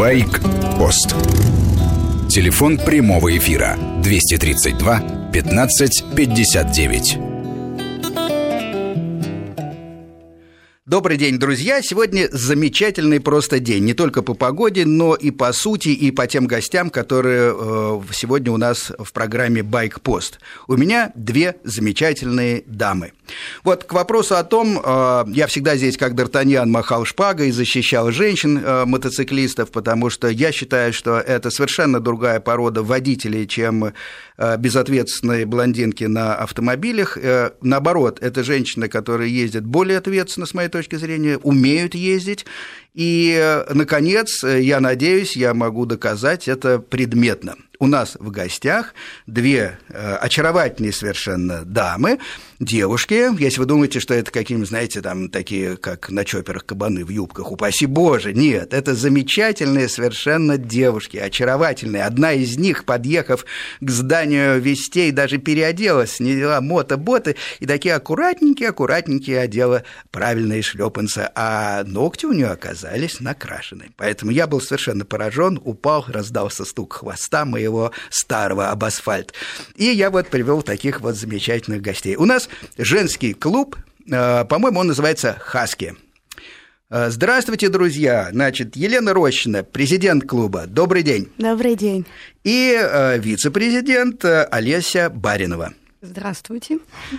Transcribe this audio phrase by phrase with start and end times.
[0.00, 1.14] Байк-пост.
[2.30, 7.29] Телефон прямого эфира 232 15 59.
[10.90, 11.82] Добрый день, друзья!
[11.82, 13.84] Сегодня замечательный просто день.
[13.84, 18.50] Не только по погоде, но и по сути, и по тем гостям, которые э, сегодня
[18.50, 20.40] у нас в программе «Байк-пост».
[20.66, 23.12] У меня две замечательные дамы.
[23.62, 28.10] Вот к вопросу о том, э, я всегда здесь как Д'Артаньян махал шпагой и защищал
[28.10, 33.92] женщин-мотоциклистов, э, потому что я считаю, что это совершенно другая порода водителей, чем
[34.58, 37.18] безответственные блондинки на автомобилях.
[37.60, 42.46] Наоборот, это женщины, которые ездят более ответственно, с моей точки точки зрения, умеют ездить.
[42.94, 48.94] И, наконец, я надеюсь, я могу доказать это предметно у нас в гостях
[49.26, 52.18] две э, очаровательные совершенно дамы,
[52.60, 53.34] девушки.
[53.42, 57.50] Если вы думаете, что это какие-нибудь, знаете, там такие, как на чоперах кабаны в юбках,
[57.50, 62.04] упаси боже, нет, это замечательные совершенно девушки, очаровательные.
[62.04, 63.46] Одна из них, подъехав
[63.80, 72.26] к зданию вестей, даже переоделась, сняла мотоботы и такие аккуратненькие-аккуратненькие одела правильные шлепанцы, а ногти
[72.26, 73.86] у нее оказались накрашены.
[73.96, 79.32] Поэтому я был совершенно поражен, упал, раздался стук хвоста моего моего старого об асфальт.
[79.76, 82.16] И я вот привел таких вот замечательных гостей.
[82.16, 83.76] У нас женский клуб,
[84.10, 85.96] э, по-моему, он называется «Хаски».
[86.90, 88.28] Э, здравствуйте, друзья!
[88.32, 90.66] Значит, Елена Рощина, президент клуба.
[90.66, 91.28] Добрый день.
[91.38, 92.04] Добрый день.
[92.44, 95.72] И э, вице-президент Олеся Баринова.
[96.02, 96.78] Здравствуйте.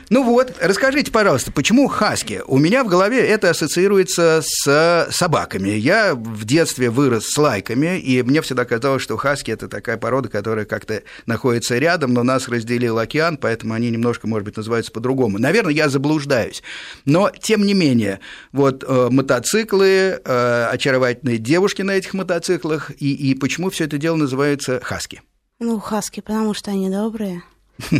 [0.09, 2.41] Ну вот, расскажите, пожалуйста, почему хаски?
[2.47, 5.69] У меня в голове это ассоциируется с собаками.
[5.69, 10.29] Я в детстве вырос с лайками, и мне всегда казалось, что хаски– это такая порода,
[10.29, 15.37] которая как-то находится рядом, но нас разделил океан, поэтому они немножко, может быть, называются по-другому.
[15.37, 16.63] Наверное, я заблуждаюсь.
[17.05, 18.19] Но, тем не менее,
[18.51, 24.15] вот э, мотоциклы, э, очаровательные девушки на этих мотоциклах, и, и почему все это дело
[24.15, 25.21] называется хаски?
[25.59, 27.43] Ну, хаски, потому что они добрые.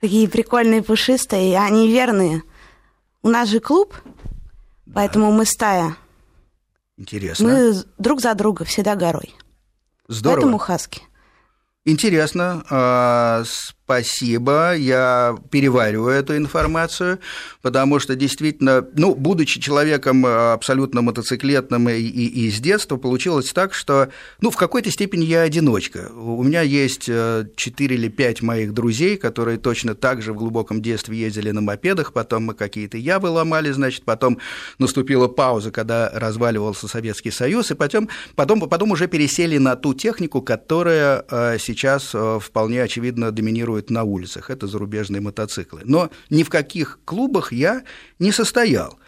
[0.00, 2.42] Такие прикольные, пушистые, они верные.
[3.22, 3.94] У нас же клуб,
[4.86, 4.92] да.
[4.94, 5.96] поэтому мы стая.
[6.96, 7.48] Интересно.
[7.48, 9.34] Мы друг за друга всегда горой.
[10.08, 10.36] Здорово.
[10.36, 11.02] Поэтому хаски.
[11.84, 12.64] Интересно.
[12.70, 13.44] А,
[13.90, 17.18] спасибо, я перевариваю эту информацию,
[17.60, 23.50] потому что действительно, ну, будучи человеком э, абсолютно мотоциклетным и, и, и с детства, получилось
[23.52, 26.08] так, что, ну, в какой-то степени я одиночка.
[26.14, 30.80] У меня есть 4 э, или 5 моих друзей, которые точно так же в глубоком
[30.82, 34.38] детстве ездили на мопедах, потом мы какие-то явы ломали, значит, потом
[34.78, 40.42] наступила пауза, когда разваливался Советский Союз, и потом, потом, потом уже пересели на ту технику,
[40.42, 45.82] которая э, сейчас вполне очевидно доминирует происходит на улицах, это зарубежные мотоциклы.
[45.84, 47.82] Но ни в каких клубах я
[48.18, 48.98] не состоял.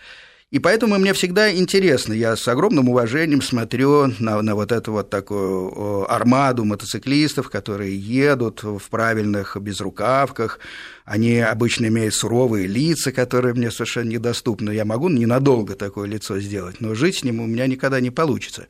[0.54, 5.08] И поэтому мне всегда интересно, я с огромным уважением смотрю на, на вот эту вот
[5.08, 10.58] такую армаду мотоциклистов, которые едут в правильных безрукавках,
[11.06, 14.74] они обычно имеют суровые лица, которые мне совершенно недоступны.
[14.74, 18.66] Я могу ненадолго такое лицо сделать, но жить с ним у меня никогда не получится.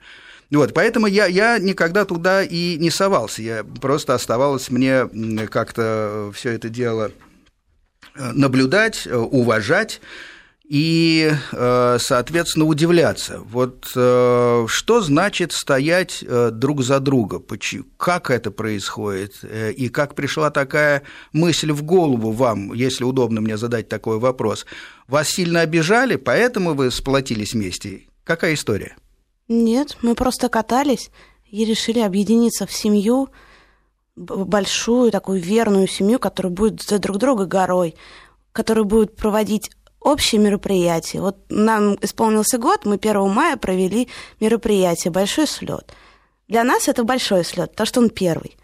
[0.52, 3.40] Вот, поэтому я, я никогда туда и не совался.
[3.40, 5.08] Я просто оставалось мне
[5.46, 7.10] как-то все это дело
[8.14, 10.02] э, наблюдать, э, уважать
[10.62, 13.40] и, э, соответственно, удивляться.
[13.40, 14.68] Вот что
[15.00, 17.42] значит стоять друг за друга?
[17.96, 19.42] Как это происходит?
[19.44, 21.02] И как пришла такая
[21.32, 24.66] мысль в голову вам, если удобно мне задать такой вопрос?
[25.08, 28.02] Вас сильно обижали, поэтому вы сплотились вместе?
[28.24, 28.96] Какая история?
[29.48, 31.10] Нет, мы просто катались
[31.44, 33.28] и решили объединиться в семью,
[34.16, 37.94] большую, такую верную семью, которая будет за друг друга горой,
[38.52, 39.70] которая будет проводить
[40.00, 41.20] общие мероприятия.
[41.20, 44.08] Вот нам исполнился год, мы 1 мая провели
[44.40, 45.92] мероприятие «Большой слет».
[46.48, 48.56] Для нас это большой слет, потому что он первый.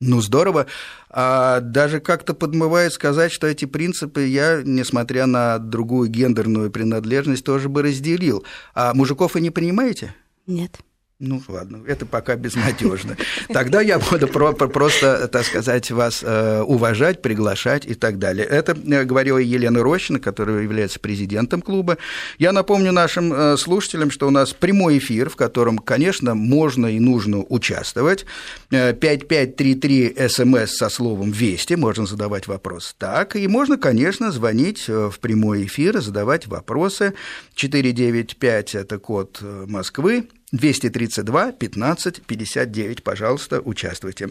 [0.00, 0.66] Ну, здорово.
[1.10, 7.68] А даже как-то подмывает сказать, что эти принципы я, несмотря на другую гендерную принадлежность, тоже
[7.68, 8.44] бы разделил.
[8.74, 10.14] А мужиков вы не понимаете?
[10.46, 10.78] Нет.
[11.22, 13.14] Ну, ладно, это пока безнадежно.
[13.52, 18.46] Тогда я буду про просто, так сказать, вас э, уважать, приглашать и так далее.
[18.46, 21.98] Это э, говорила Елена Рощина, которая является президентом клуба.
[22.38, 26.98] Я напомню нашим э, слушателям, что у нас прямой эфир, в котором, конечно, можно и
[26.98, 28.24] нужно участвовать.
[28.70, 33.36] 5533 СМС со словом «Вести», можно задавать вопрос так.
[33.36, 37.12] И можно, конечно, звонить в прямой эфир, задавать вопросы.
[37.56, 44.30] 495– это код Москвы, 232 15 59, пожалуйста, участвуйте.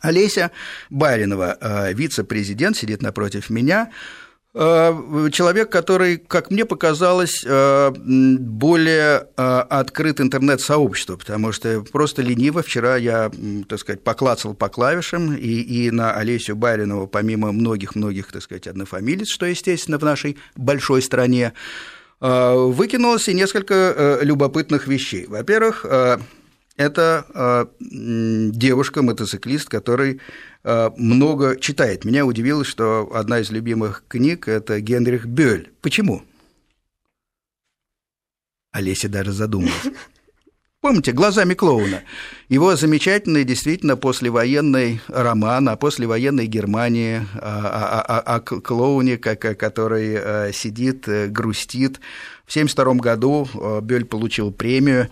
[0.00, 0.50] Олеся
[0.90, 3.90] Баринова, э, вице-президент, сидит напротив меня.
[4.54, 12.96] Э, человек, который, как мне показалось, э, более открыт интернет-сообществу, потому что просто лениво вчера
[12.96, 13.30] я,
[13.68, 19.28] так сказать, поклацал по клавишам, и, и на Олесю Баринову, помимо многих-многих, так сказать, однофамилиц,
[19.28, 21.52] что, естественно, в нашей большой стране,
[22.20, 25.26] выкинулось и несколько любопытных вещей.
[25.26, 25.84] Во-первых,
[26.76, 30.20] это девушка-мотоциклист, который
[30.64, 32.04] Э, много читает.
[32.04, 35.72] Меня удивило, что одна из любимых книг– это Генрих Бёль.
[35.80, 36.22] Почему?
[38.70, 39.72] Олеся даже задумалась.
[40.80, 42.04] Помните, «Глазами клоуна».
[42.48, 50.52] Его замечательный, действительно, послевоенный роман о послевоенной Германии, о, о, о, о клоуне, который э,
[50.52, 51.98] сидит, э, грустит.
[52.46, 53.48] В 1972 году
[53.82, 55.10] Бёль получил премию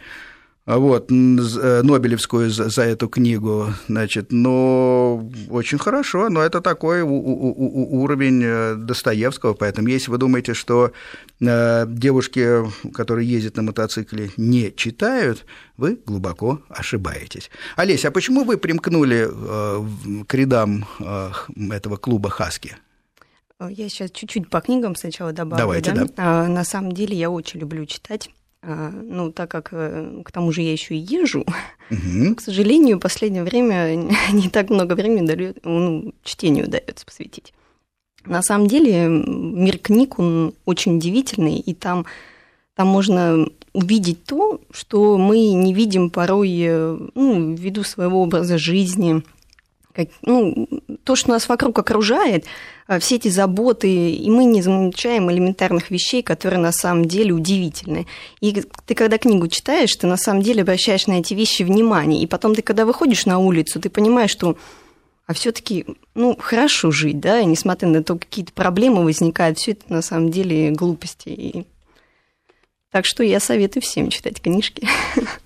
[0.67, 7.15] вот, э, Нобелевскую за, за эту книгу, значит, но очень хорошо, но это такой у,
[7.15, 10.91] у, у, уровень э, Достоевского, поэтому если вы думаете, что
[11.41, 15.47] э, девушки, которые ездят на мотоцикле, не читают,
[15.77, 17.49] вы глубоко ошибаетесь.
[17.77, 19.29] Олеся, а почему вы примкнули
[20.27, 20.87] к рядам
[21.71, 22.77] этого клуба «Хаски»?
[23.61, 25.63] Я сейчас чуть-чуть по книгам сначала добавлю.
[25.63, 26.05] Давайте, да.
[26.05, 26.11] да.
[26.17, 28.31] А, на самом деле я очень люблю читать.
[28.69, 31.47] А, ну, так как э, к тому же я еще и езжу,
[31.89, 32.35] угу.
[32.35, 33.95] к сожалению, в последнее время
[34.33, 37.55] не так много времени даю, ну, чтению удается посвятить.
[38.25, 42.07] На самом деле мир книг, он очень удивительный, и там,
[42.75, 49.23] там можно увидеть то, что мы не видим порой э, ну, ввиду своего образа жизни–
[49.97, 50.69] как, ну,
[51.05, 52.45] то, что нас вокруг окружает,
[52.87, 58.07] а, все эти заботы, и мы не замечаем элементарных вещей, которые на самом деле удивительны.
[58.41, 62.23] И ты, когда книгу читаешь, ты на самом деле обращаешь на эти вещи внимание.
[62.23, 64.57] И потом ты, когда выходишь на улицу, ты понимаешь, что
[65.27, 65.85] а все-таки,
[66.15, 70.31] ну, хорошо жить, да, и несмотря на то, какие-то проблемы возникают, все это на самом
[70.31, 71.29] деле глупости.
[71.31, 71.67] И
[72.91, 74.89] так что я советую всем читать книжки.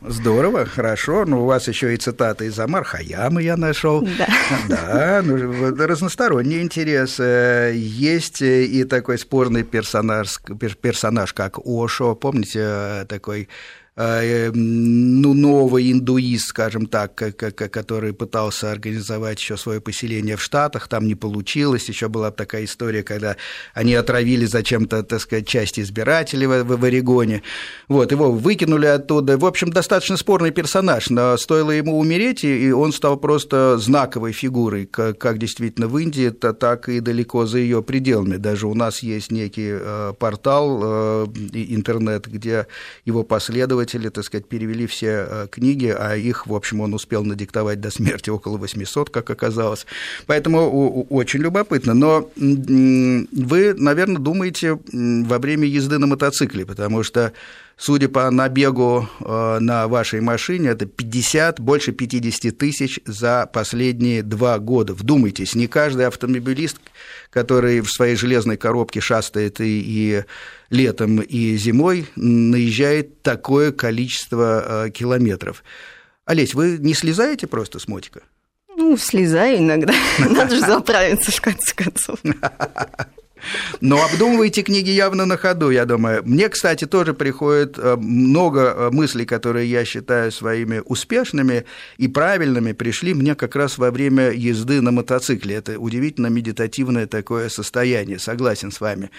[0.00, 1.24] Здорово, хорошо.
[1.24, 4.06] Ну, у вас еще и цитаты из Амар Хаямы я нашел.
[4.18, 4.28] Да.
[4.68, 7.18] Да, ну, разносторонний интерес.
[7.18, 10.38] Э, есть и такой спорный персонаж,
[10.80, 12.14] персонаж как Ошо.
[12.14, 13.48] Помните э, такой
[13.89, 21.06] Э, ну, новый индуист, скажем так, который пытался организовать еще свое поселение в Штатах, там
[21.06, 23.36] не получилось, еще была такая история, когда
[23.74, 27.42] они отравили зачем-то, так сказать, часть избирателей в, в Орегоне,
[27.88, 32.92] вот, его выкинули оттуда, в общем, достаточно спорный персонаж, но стоило ему умереть, и он
[32.92, 38.36] стал просто знаковой фигурой, как, как действительно в Индии, так и далеко за ее пределами,
[38.36, 42.66] даже у нас есть некий э, портал, э, интернет, где
[43.04, 47.24] его последователи издатели, так сказать, перевели все э, книги, а их, в общем, он успел
[47.24, 49.86] надиктовать до смерти около 800, как оказалось.
[50.26, 51.94] Поэтому очень любопытно.
[51.94, 57.32] Но вы, наверное, думаете во время езды на мотоцикле, потому что
[57.82, 64.58] Судя по набегу э, на вашей машине, это 50, больше 50 тысяч за последние два
[64.58, 64.92] года.
[64.92, 66.76] Вдумайтесь, не каждый автомобилист,
[67.30, 70.24] который в своей железной коробке шастает и, и
[70.68, 75.64] летом, и зимой, наезжает такое количество э, километров.
[76.26, 78.20] Олесь, вы не слезаете просто с мотика?
[78.76, 79.94] Ну, слезаю иногда.
[80.18, 82.18] Надо же заправиться, в конце концов.
[83.80, 86.22] Но обдумываете книги явно на ходу, я думаю.
[86.24, 91.64] Мне, кстати, тоже приходит э, много э, мыслей, которые я считаю своими успешными
[91.98, 95.56] и правильными, пришли мне как раз во время езды на мотоцикле.
[95.56, 99.10] Это удивительно медитативное такое состояние, согласен с вами.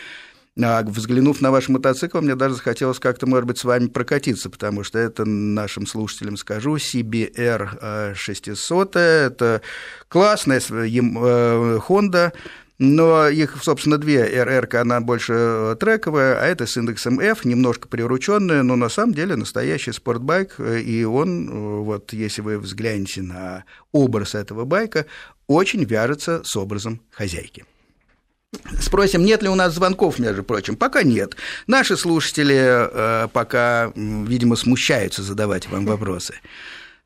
[0.62, 4.84] А взглянув на ваш мотоцикл, мне даже захотелось как-то, может быть, с вами прокатиться, потому
[4.84, 9.62] что это нашим слушателям скажу, CBR 600, это
[10.10, 12.34] классная э, Honda,
[12.82, 14.44] но их, собственно, две.
[14.44, 19.14] РРК, она больше э, трековая, а это с индексом F, немножко прирученная, но на самом
[19.14, 21.52] деле настоящий спортбайк, э, и он, э,
[21.84, 25.06] вот если вы взглянете на образ этого байка,
[25.46, 27.66] очень вяжется с образом хозяйки.
[28.80, 30.76] Спросим, нет ли у нас звонков, между прочим.
[30.76, 31.36] Пока нет.
[31.68, 36.34] Наши слушатели пока, видимо, смущаются задавать вам вопросы.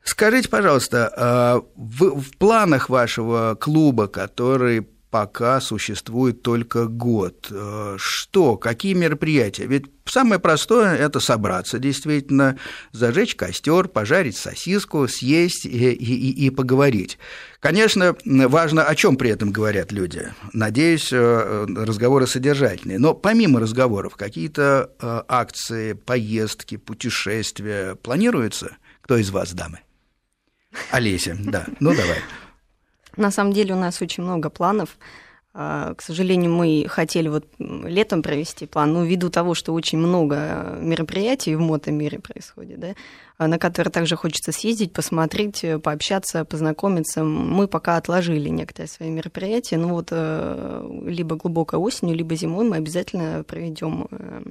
[0.02, 7.48] Скажите, пожалуйста, в, в планах вашего клуба, который пока существует только год.
[7.50, 9.66] Э, что, какие мероприятия?
[9.66, 12.58] Ведь самое простое– это собраться, действительно,
[12.92, 17.18] зажечь костер, пожарить сосиску, съесть и, и, и поговорить.
[17.60, 20.32] Конечно, важно, о чем при этом говорят люди.
[20.52, 22.98] Надеюсь, э, разговоры содержательные.
[22.98, 28.76] Но помимо разговоров, какие-то э, акции, поездки, путешествия планируются?
[29.02, 29.80] Кто из вас, дамы?
[30.90, 31.66] Олеся, да.
[31.80, 32.18] Ну, давай.
[33.16, 34.96] На самом деле у нас очень много планов.
[35.58, 40.76] А, к сожалению, мы хотели вот летом провести план, но ввиду того, что очень много
[40.78, 42.94] мероприятий в мотомире происходит, да,
[43.38, 49.78] а, на которые также хочется съездить, посмотреть, пообщаться, познакомиться, мы пока отложили некоторые свои мероприятия.
[49.78, 54.42] Ну вот э, либо глубокой осенью, либо зимой мы обязательно проведем э,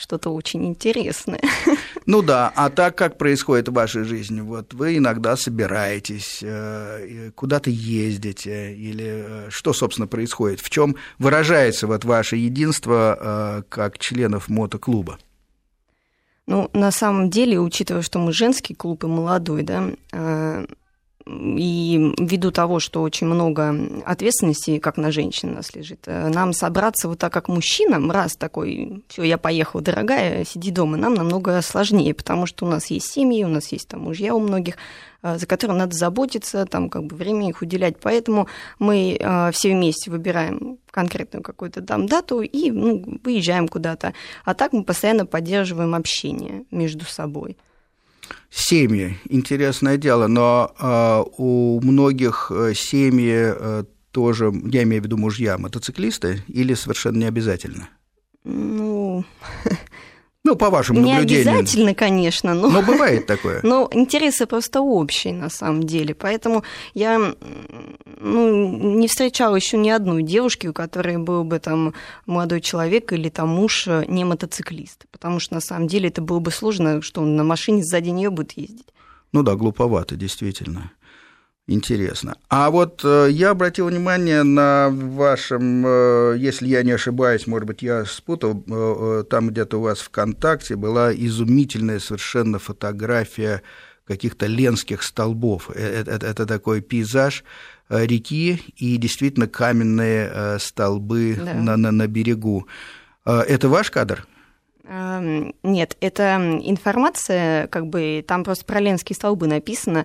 [0.00, 1.42] что-то очень интересное.
[2.06, 4.40] Ну да, а так как происходит в вашей жизни?
[4.40, 10.60] Вот вы иногда собираетесь, э, куда-то ездите, или э, что, собственно, происходит?
[10.60, 15.18] В чем выражается вот ваше единство э, как членов мотоклуба?
[16.46, 20.64] Ну, на самом деле, учитывая, что мы женский клуб и молодой, да,
[21.30, 27.08] и ввиду того, что очень много ответственности, как на женщин нас лежит, э, нам собраться
[27.08, 32.14] вот так, как мужчинам, раз такой, все, я поехала, дорогая, сиди дома, нам намного сложнее,
[32.14, 34.76] потому что у нас есть семьи, у нас есть там мужья у многих,
[35.22, 37.98] э, за которым надо заботиться, там как бы время их уделять.
[38.00, 44.14] Поэтому мы э, все вместе выбираем конкретную какую-то там дату и ну, выезжаем куда-то.
[44.44, 47.56] А так мы постоянно поддерживаем общение между собой
[48.50, 55.16] семьи, интересное дело, но э, у многих э, семьи э, тоже, я имею в виду
[55.16, 57.88] мужья, мотоциклисты, или совершенно не обязательно?
[58.44, 59.24] Ну,
[60.42, 61.44] Ну, по вашему не наблюдению.
[61.44, 62.70] Не обязательно, конечно, но...
[62.70, 63.60] Но бывает такое.
[63.62, 66.14] Но интересы просто общие, на самом деле.
[66.14, 67.34] Поэтому я
[68.20, 71.92] ну, не встречала еще ни одной девушки, у которой был бы там
[72.24, 75.04] молодой человек или там муж э, не мотоциклист.
[75.10, 78.30] Потому что, на самом деле, это было бы сложно, что он на машине сзади нее
[78.30, 78.86] будет ездить.
[79.32, 80.90] Ну да, глуповато, действительно.
[81.66, 82.36] Интересно.
[82.48, 87.82] А вот э, я обратил внимание на вашем, э, если я не ошибаюсь, может быть,
[87.82, 93.62] я спутал, э, там где-то у вас ВКонтакте была изумительная совершенно фотография
[94.04, 95.70] каких-то ленских столбов.
[95.70, 97.44] Это, это, это такой пейзаж
[97.88, 101.54] реки и действительно каменные столбы да.
[101.54, 102.66] на, на, на берегу.
[103.24, 104.26] Это ваш кадр?
[104.92, 110.04] Эм, нет, это информация, как бы там просто про ленские столбы написано.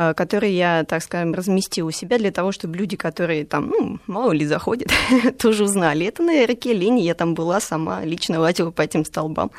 [0.00, 3.98] Э, который я, так скажем, разместил у себя для того, чтобы люди, которые там, ну,
[4.06, 4.90] мало ли заходят,
[5.38, 6.06] тоже узнали.
[6.06, 9.50] Это на реке Лени, я там была сама, лично лазила по этим столбам.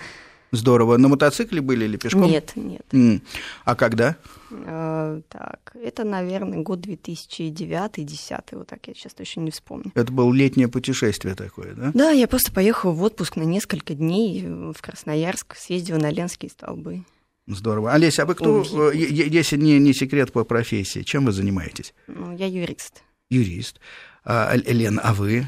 [0.52, 0.98] Здорово.
[0.98, 2.24] На мотоцикле были или пешком?
[2.24, 3.22] Нет, нет.
[3.66, 4.16] А когда?
[4.50, 9.92] Э, так, это, наверное, год 2009-2010, вот так я сейчас точно не вспомню.
[9.94, 11.92] Это было летнее путешествие такое, да?
[11.94, 17.04] Да, я просто поехала в отпуск на несколько дней в Красноярск, съездила на Ленские столбы.
[17.48, 17.94] Здорово.
[17.94, 18.64] Олеся, а вы кто.
[18.92, 21.94] Э, если не, не секрет по профессии, чем вы занимаетесь?
[22.08, 23.04] Ну, я юрист.
[23.30, 23.80] Юрист.
[24.24, 25.48] А, Лен, а вы?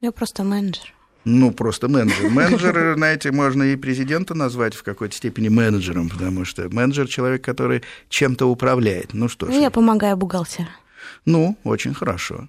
[0.00, 0.94] Я просто менеджер.
[1.24, 2.30] Ну, просто менеджер.
[2.30, 7.82] Менеджер, знаете, можно и президента назвать в какой-то степени менеджером, потому что менеджер– человек, который
[8.08, 9.12] чем-то управляет.
[9.12, 9.50] Ну что ж.
[9.50, 10.68] Ну, я помогаю бухгалтеру.
[11.24, 12.48] Ну, очень хорошо.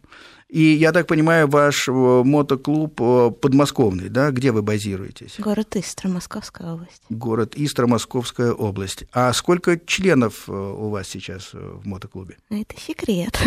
[0.51, 4.31] И, я так понимаю, ваш э, мотоклуб э, подмосковный, да?
[4.31, 5.35] Где вы базируетесь?
[5.37, 7.01] Город Истра, Московская область.
[7.09, 9.05] Город Истра, Московская область.
[9.13, 12.35] А сколько членов э, у вас сейчас в мотоклубе?
[12.49, 13.39] Это секрет.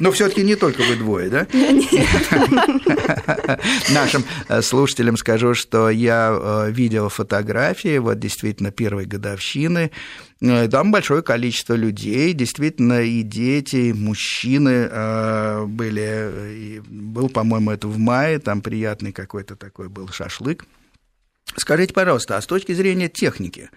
[0.00, 1.46] Но все таки не только вы двое, да?
[3.90, 4.22] Нашим
[4.60, 9.92] слушателям скажу, что я видел фотографии, вот действительно первой годовщины,
[10.40, 16.30] там большое количество людей, действительно, и дети, и мужчины э, были.
[16.54, 20.64] И был, по-моему, это в мае, там приятный какой-то такой был шашлык.
[21.56, 23.70] Скажите, пожалуйста, а с точки зрения техники,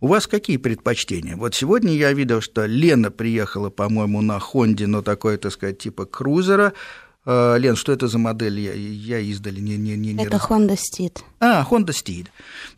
[0.00, 1.36] у вас какие предпочтения?
[1.36, 6.06] Вот сегодня я видел, что Лена приехала, по-моему, на Хонде, но такой, так сказать, типа
[6.06, 8.60] крузера, Э, Лен, что это за модель?
[8.60, 10.48] Я, я издали не, не, не, не Это раз...
[10.48, 11.18] Honda Steed.
[11.40, 12.28] А, Honda Steed.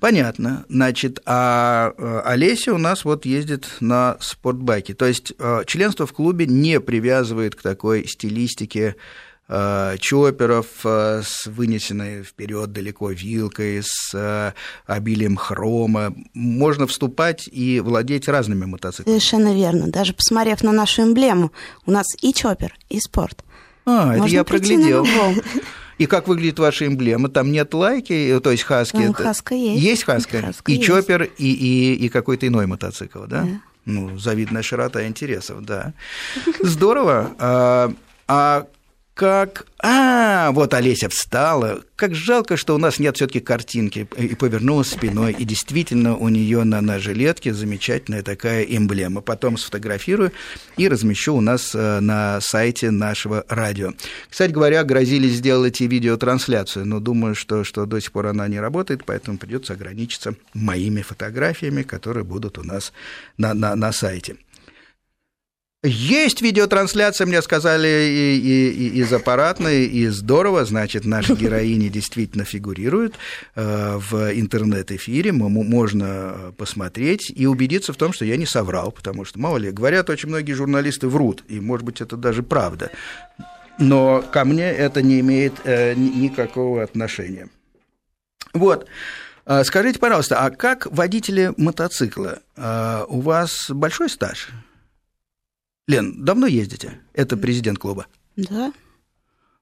[0.01, 0.65] Понятно.
[0.71, 4.95] Значит, а э, Олеся у нас вот ездит на спортбайке.
[4.95, 8.97] То есть э, членство в клубе не привязывает к такой стилистике
[9.99, 14.55] чоперов с вынесенной вперед далеко вилкой, с
[14.87, 16.15] обилием хрома.
[16.35, 19.19] Можно вступать и владеть разными мотоциклами.
[19.19, 19.89] Совершенно верно.
[19.89, 21.51] Даже посмотрев на нашу эмблему,
[21.87, 23.43] у нас и чопер, и спорт.
[23.89, 25.07] А, Можно это я проглядел.
[25.97, 27.29] И как выглядит ваша эмблема?
[27.29, 28.97] Там нет лайки, то есть хаски?
[28.97, 29.83] Там хаска есть.
[29.83, 30.43] Есть хаска?
[30.43, 30.87] хаска и есть.
[30.87, 33.43] чоппер, и, и, и какой-то иной мотоцикл, да?
[33.43, 33.49] да?
[33.85, 35.95] Ну, завидная широта интересов, да.
[36.61, 37.35] Здорово.
[37.39, 37.93] А,
[38.29, 38.67] а
[39.19, 39.67] как...
[39.81, 41.81] А, вот Олеся встала.
[41.97, 44.09] Как жалко, что у нас нет все таки картинки.
[44.17, 45.35] И повернулась спиной.
[45.37, 49.21] И действительно у нее на, на жилетке замечательная такая эмблема.
[49.21, 50.31] Потом сфотографирую
[50.77, 53.93] и размещу у нас э, на сайте нашего радио.
[54.31, 58.61] Кстати говоря, грозили сделать и видеотрансляцию, но думаю, что, что до сих пор она не
[58.61, 62.93] работает, поэтому придется ограничиться моими фотографиями, которые будут у нас
[63.37, 64.37] на, на, на сайте.
[65.85, 72.45] Есть видеотрансляция, мне сказали, и, и, и из аппаратной, и здорово, значит, наши героини действительно
[72.45, 73.15] фигурируют
[73.55, 79.39] э, в интернет-эфире, можно посмотреть и убедиться в том, что я не соврал, потому что,
[79.39, 82.91] мало ли, говорят, очень многие журналисты врут, и, может быть, это даже правда,
[83.79, 87.51] но ко мне это не имеет э, никакого отношения.
[88.53, 88.89] Вот.
[89.47, 92.41] Э, скажите, пожалуйста, а как водители мотоцикла?
[93.09, 94.49] У вас большой стаж?
[95.89, 97.01] Лен, давно ездите?
[97.15, 98.07] Это президент клуба.
[98.37, 98.73] Да.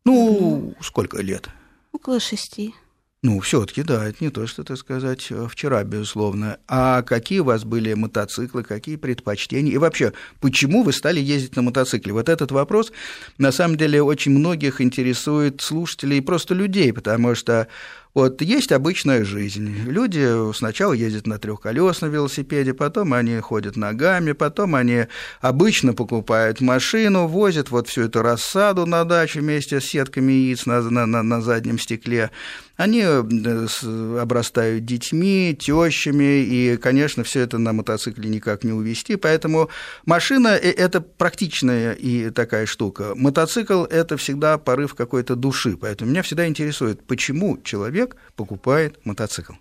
[0.05, 1.49] Ну, сколько лет?
[1.93, 2.75] Около шести.
[3.23, 6.59] Ну, все-таки, да, это не то, что, так сказать, вчера, безусловно.
[6.69, 9.73] А какие у вас были мотоциклы, какие предпочтения?
[9.73, 12.13] И вообще, почему вы стали ездить на мотоцикле?
[12.13, 12.93] Вот этот вопрос,
[13.39, 17.69] на самом деле, очень многих интересует слушателей и просто людей, потому что
[18.17, 19.75] вот есть обычная жизнь.
[19.87, 25.05] Люди сначала ездят на трехколесном велосипеде, потом они ходят ногами, потом они
[25.43, 30.81] обычно покупают машину, возят вот всю эту рассаду на дачу вместе с сетками яиц на,
[30.81, 32.31] на, на заднем стекле.
[32.77, 39.17] Они э, обрастают детьми, тещами, и, конечно, все это на мотоцикле никак не увезти.
[39.17, 39.71] Поэтому
[40.05, 43.13] машина– это практичная и такая штука.
[43.15, 45.77] Мотоцикл– это всегда порыв какой-то души.
[45.81, 48.06] Поэтому меня всегда интересует, почему человек
[48.37, 49.55] покупает мотоцикл.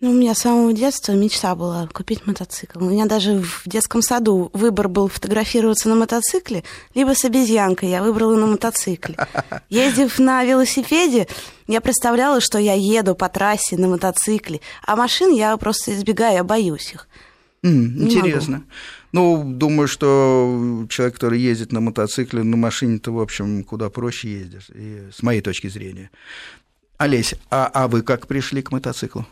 [0.00, 2.84] Ну, у меня с самого детства мечта была купить мотоцикл.
[2.84, 6.62] У меня даже в детском саду выбор был фотографироваться на мотоцикле,
[6.94, 7.88] либо с обезьянкой.
[7.88, 9.16] Я выбрала на мотоцикле.
[9.68, 11.26] Ездив на велосипеде,
[11.66, 16.44] я представляла, что я еду по трассе на мотоцикле, а машин я просто избегаю, я
[16.44, 17.08] боюсь их.
[17.64, 18.64] Mm, интересно.
[19.10, 24.70] Ну, думаю, что человек, который ездит на мотоцикле, на машине-то, в общем, куда проще ездишь,
[24.74, 26.10] и, с моей точки зрения.
[26.98, 29.24] Олесь, а, а вы как пришли к мотоциклу?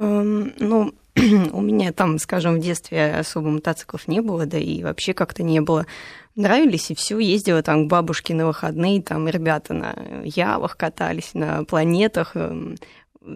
[0.00, 0.92] Эм, ну,
[1.52, 5.60] у меня там, скажем, в детстве особо мотоциклов не было, да и вообще как-то не
[5.60, 5.86] было.
[6.34, 11.64] Нравились, и все, ездила там к бабушке на выходные, там ребята на явах катались, на
[11.64, 12.32] планетах.
[12.34, 12.76] Эм,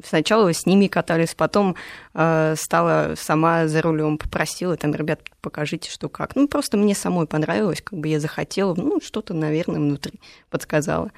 [0.04, 1.76] сначала с ними катались, потом
[2.14, 6.34] э, стала сама за рулем, попросила, там, ребят, покажите, что как.
[6.34, 10.18] Ну, просто мне самой понравилось, как бы я захотела, ну, что-то, наверное, внутри
[10.50, 11.12] подсказала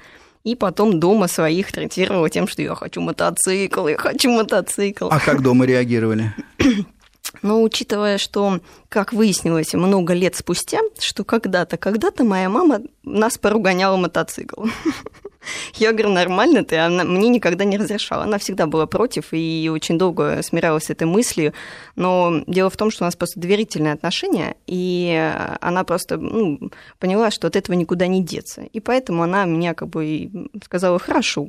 [0.47, 5.09] и потом дома своих третировала тем, что я хочу мотоцикл, я хочу мотоцикл.
[5.11, 6.33] А как дома реагировали?
[7.41, 13.97] Но учитывая, что, как выяснилось много лет спустя, что когда-то, когда-то моя мама нас поругоняла
[13.97, 14.67] мотоцикл.
[15.75, 18.23] Я говорю, нормально ты, она мне никогда не разрешала.
[18.23, 21.53] Она всегда была против и очень долго смирялась с этой мыслью.
[21.95, 27.31] Но дело в том, что у нас просто доверительные отношения, и она просто ну, поняла,
[27.31, 28.61] что от этого никуда не деться.
[28.61, 30.29] И поэтому она меня как бы
[30.63, 31.47] сказала, хорошо,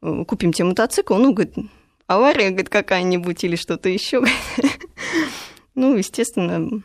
[0.00, 1.14] купим тебе мотоцикл.
[1.14, 1.54] Ну, говорит,
[2.06, 4.24] авария, говорит, какая-нибудь или что-то еще.
[5.74, 6.82] Ну, естественно,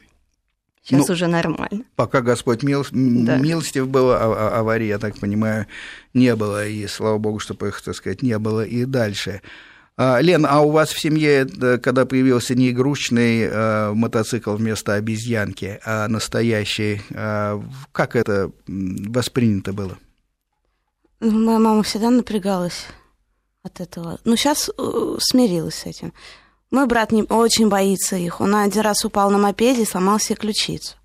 [0.84, 1.84] сейчас ну, уже нормально.
[1.96, 3.38] Пока Господь мил, да.
[3.38, 5.65] милостив был, а, а аварии, я так понимаю,
[6.13, 9.41] не было, и слава богу, чтобы их, так сказать, не было и дальше.
[9.96, 11.46] А, Лен, а у вас в семье,
[11.82, 19.98] когда появился не игрушечный а, мотоцикл вместо обезьянки, а настоящий, а, как это воспринято было?
[21.19, 22.88] Моя мама всегда напрягалась
[23.63, 24.19] от этого.
[24.26, 26.12] Ну, сейчас э, смирилась с этим.
[26.74, 28.42] Мой брат не, очень боится их.
[28.42, 30.96] Он один раз упал на мопеде и сломал себе ключицу.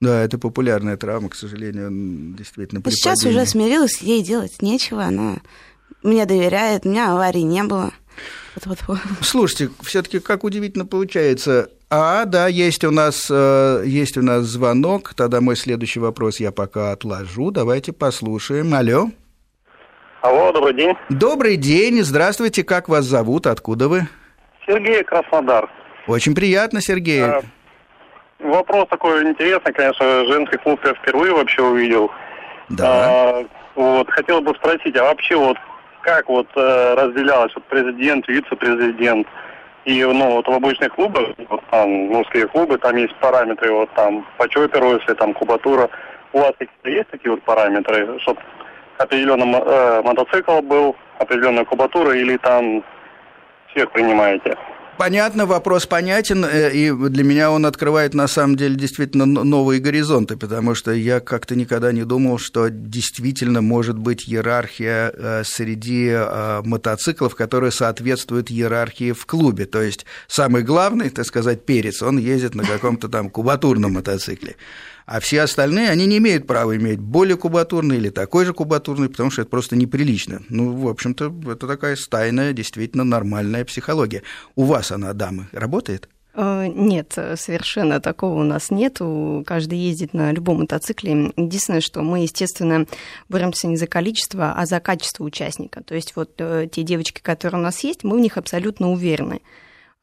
[0.00, 3.38] Да, это популярная травма, к сожалению, он действительно при Сейчас падении.
[3.38, 5.36] уже смирилась, ей делать нечего, она
[6.02, 7.92] мне доверяет, у меня аварий не было.
[9.20, 11.70] Слушайте, все-таки как удивительно получается.
[11.88, 15.14] А, да, есть у нас э, есть у нас звонок.
[15.14, 17.52] Тогда мой следующий вопрос я пока отложу.
[17.52, 18.74] Давайте послушаем.
[18.74, 19.12] Алло.
[20.22, 20.94] Алло, добрый день.
[21.08, 24.08] Добрый день, здравствуйте, как вас зовут, откуда вы?
[24.72, 25.68] Сергей Краснодар.
[26.06, 27.22] Очень приятно, Сергей.
[27.22, 27.42] А,
[28.38, 32.10] вопрос такой интересный, конечно, женский клуб я впервые вообще увидел.
[32.70, 32.84] Да.
[32.86, 35.56] А, вот, хотел бы спросить, а вообще вот
[36.00, 39.26] как вот э, разделялось вот президент, вице-президент?
[39.84, 44.24] И, ну, вот в обычных клубах, вот там, мужские клубы, там есть параметры, вот там,
[44.38, 45.90] по чоперу, если там кубатура.
[46.32, 48.40] У вас какие-то есть такие вот параметры, чтобы
[48.98, 52.84] определенный э, мотоцикл был, определенная кубатура, или там
[53.72, 54.56] всех принимаете?
[54.98, 60.36] Понятно, вопрос понятен, э, и для меня он открывает на самом деле действительно новые горизонты,
[60.36, 66.60] потому что я как-то никогда не думал, что действительно может быть иерархия э, среди э,
[66.64, 69.64] мотоциклов, которая соответствует иерархии в клубе.
[69.64, 74.56] То есть самый главный, так сказать, перец, он ездит на каком-то там кубатурном мотоцикле.
[75.12, 79.30] А все остальные, они не имеют права иметь более кубатурный или такой же кубатурный, потому
[79.30, 80.40] что это просто неприлично.
[80.48, 84.22] Ну, в общем-то, это такая стайная, действительно нормальная психология.
[84.56, 86.08] У вас она, дамы, работает?
[86.34, 89.00] Э, нет, совершенно такого у нас нет.
[89.44, 91.30] Каждый ездит на любом мотоцикле.
[91.36, 92.86] Единственное, что мы, естественно,
[93.28, 95.82] боремся не за количество, а за качество участника.
[95.82, 99.42] То есть вот э, те девочки, которые у нас есть, мы в них абсолютно уверены.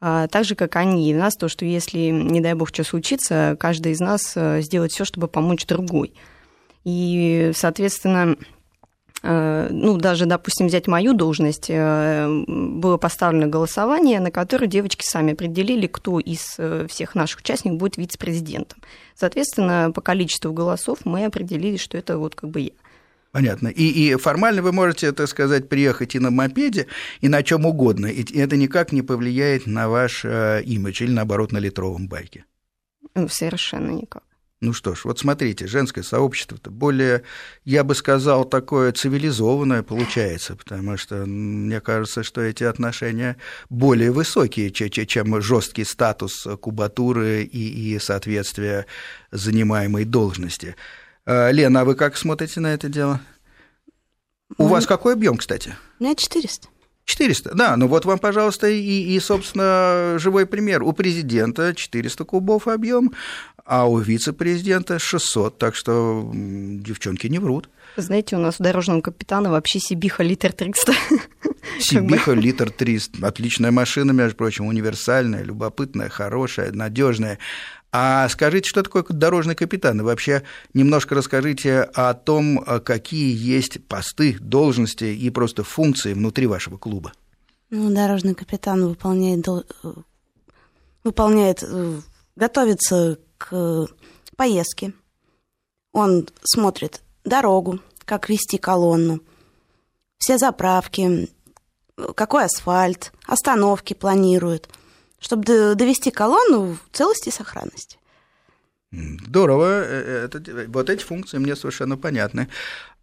[0.00, 3.56] А, так же, как они и нас, то, что если, не дай бог, что случится,
[3.60, 6.14] каждый из нас э, сделает все, чтобы помочь другой.
[6.84, 8.36] И, соответственно,
[9.22, 15.32] Э, ну, даже, допустим, взять мою должность, э, было поставлено голосование, на которое девочки сами
[15.32, 16.56] определили, кто из
[16.88, 18.78] всех наших участников будет вице-президентом.
[19.14, 22.70] Соответственно, по количеству голосов мы определили, что это вот как бы я.
[23.32, 23.68] Понятно.
[23.68, 26.86] И, и формально вы можете, так сказать, приехать и на мопеде,
[27.20, 28.06] и на чем угодно.
[28.06, 32.44] И это никак не повлияет на ваш имидж или, наоборот, на литровом байке.
[33.14, 34.22] Ну, совершенно никак.
[34.62, 37.22] Ну что ж, вот смотрите, женское сообщество-то более,
[37.64, 43.38] я бы сказал, такое цивилизованное получается, потому что мне кажется, что эти отношения
[43.70, 48.84] более высокие, чем жесткий статус кубатуры и, и соответствие
[49.30, 50.76] занимаемой должности.
[51.26, 53.20] А, Лена, а вы как смотрите на это дело?
[54.58, 55.74] У вас какой объем, кстати?
[55.98, 56.68] У меня 400.
[57.04, 60.82] 400, да, ну вот вам, пожалуйста, и, и, собственно, живой пример.
[60.82, 63.12] У президента 400 кубов объем,
[63.64, 67.68] а у вице-президента 600, так что девчонки не врут.
[67.96, 70.92] Знаете, у нас у дорожного капитана вообще Сибиха литр 300.
[71.80, 73.26] Сибиха литр 300.
[73.26, 77.38] Отличная машина, между прочим, универсальная, любопытная, хорошая, надежная.
[77.92, 80.00] А скажите, что такое дорожный капитан?
[80.00, 86.78] И вообще немножко расскажите о том, какие есть посты, должности и просто функции внутри вашего
[86.78, 87.12] клуба.
[87.70, 89.46] Ну, дорожный капитан выполняет,
[91.02, 92.00] выполняет, э,
[92.36, 93.86] готовится к
[94.36, 94.92] поездке.
[95.92, 99.20] Он смотрит дорогу, как вести колонну,
[100.18, 101.28] все заправки,
[102.14, 104.68] какой асфальт, остановки планирует–
[105.20, 107.98] чтобы довести колонну в целости и сохранности.
[108.92, 112.48] Здорово, э, э, это, вот эти функции мне совершенно понятны.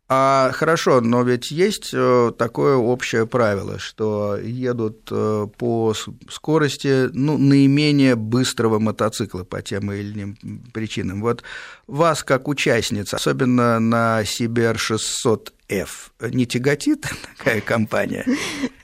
[0.10, 5.93] А хорошо, но ведь есть э, такое общее правило, что едут по
[6.30, 10.38] скорости ну, наименее быстрого мотоцикла по тем или иным
[10.73, 11.21] причинам.
[11.21, 11.43] Вот
[11.88, 17.06] вас, как участница, особенно на Сибир 600 F не тяготит
[17.38, 18.25] такая компания?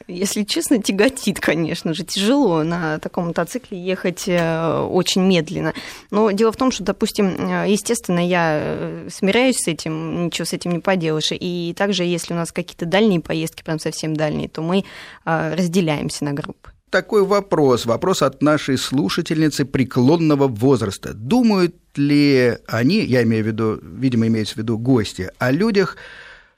[0.08, 2.04] Если честно, тяготит, конечно же.
[2.04, 5.74] Тяжело на таком мотоцикле ехать э, очень медленно.
[6.12, 10.54] Но дело в том, что, допустим, э, естественно, я э, смиряюсь с этим, ничего с
[10.54, 11.30] этим не поделаешь.
[11.32, 14.84] И также, если у нас какие-то дальние поездки, прям совсем дальние, то мы
[15.26, 21.16] разделяемся на группы такой вопрос, вопрос от нашей слушательницы преклонного возраста.
[21.16, 25.98] Думают ли они, я имею в виду, видимо, имеется в виду гости, о людях,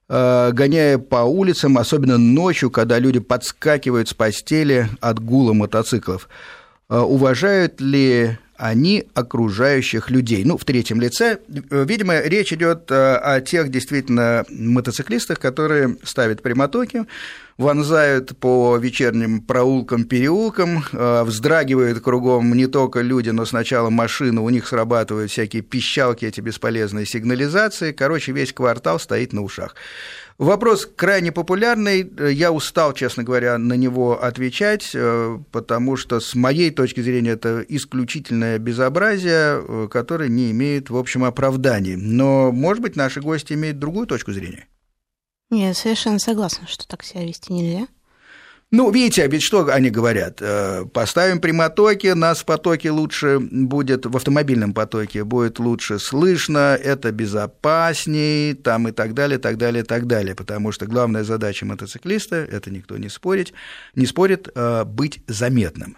[0.07, 6.29] гоняя по улицам, особенно ночью, когда люди подскакивают с постели от гула мотоциклов.
[6.89, 10.43] Э, уважают ли они окружающих людей.
[10.45, 17.05] Ну, в третьем лице, э, видимо, речь идет о тех действительно мотоциклистах, которые ставят прямотоки,
[17.57, 24.49] вонзают по вечерним проулкам, переулкам, э, вздрагивают кругом не только люди, но сначала машины, у
[24.49, 27.93] них срабатывают всякие пищалки, эти бесполезные сигнализации.
[27.93, 29.75] Короче, весь квартал стоит на ушах.
[30.37, 32.11] Вопрос крайне популярный.
[32.33, 37.65] Я устал, честно говоря, на него отвечать, э, потому что, с моей точки зрения, это
[37.69, 41.95] исключительное безобразие, э, которое не имеет, в общем, оправданий.
[41.95, 44.67] Но, может быть, наши гости имеют другую точку зрения?
[45.51, 47.87] Я совершенно согласна, что так себя вести нельзя.
[48.71, 50.41] Ну, видите, а ведь что они говорят?
[50.41, 57.11] Э, поставим прямотоки, нас в потоке лучше будет, в автомобильном потоке будет лучше слышно, это
[57.11, 60.35] безопасней, там и так далее, так далее, так далее.
[60.35, 63.53] Потому что главная задача мотоциклиста, это никто не спорит,
[63.93, 65.97] не спорит, э, быть заметным.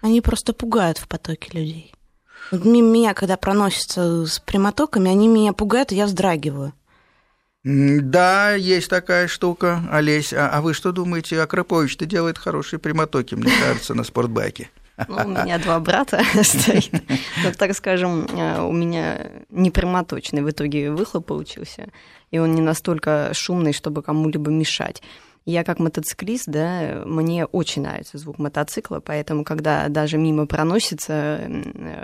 [0.00, 1.92] Они просто пугают в потоке людей.
[2.50, 6.72] Меня, когда проносятся с прямотоками, они меня пугают, и я вздрагиваю.
[7.70, 10.32] Да, есть такая штука, Олесь.
[10.32, 11.38] А, а вы что думаете?
[11.42, 14.70] Акрапович-то делает хорошие прямотоки, мне кажется, на спортбайке.
[15.06, 16.90] Ну, у меня два брата стоит.
[16.92, 21.88] Ну, так скажем, э, у меня не прямоточный в итоге выхлоп получился,
[22.30, 25.02] и он не настолько шумный, чтобы кому-либо мешать.
[25.48, 31.40] Я как мотоциклист, да, мне очень нравится звук мотоцикла, поэтому, когда даже мимо проносится,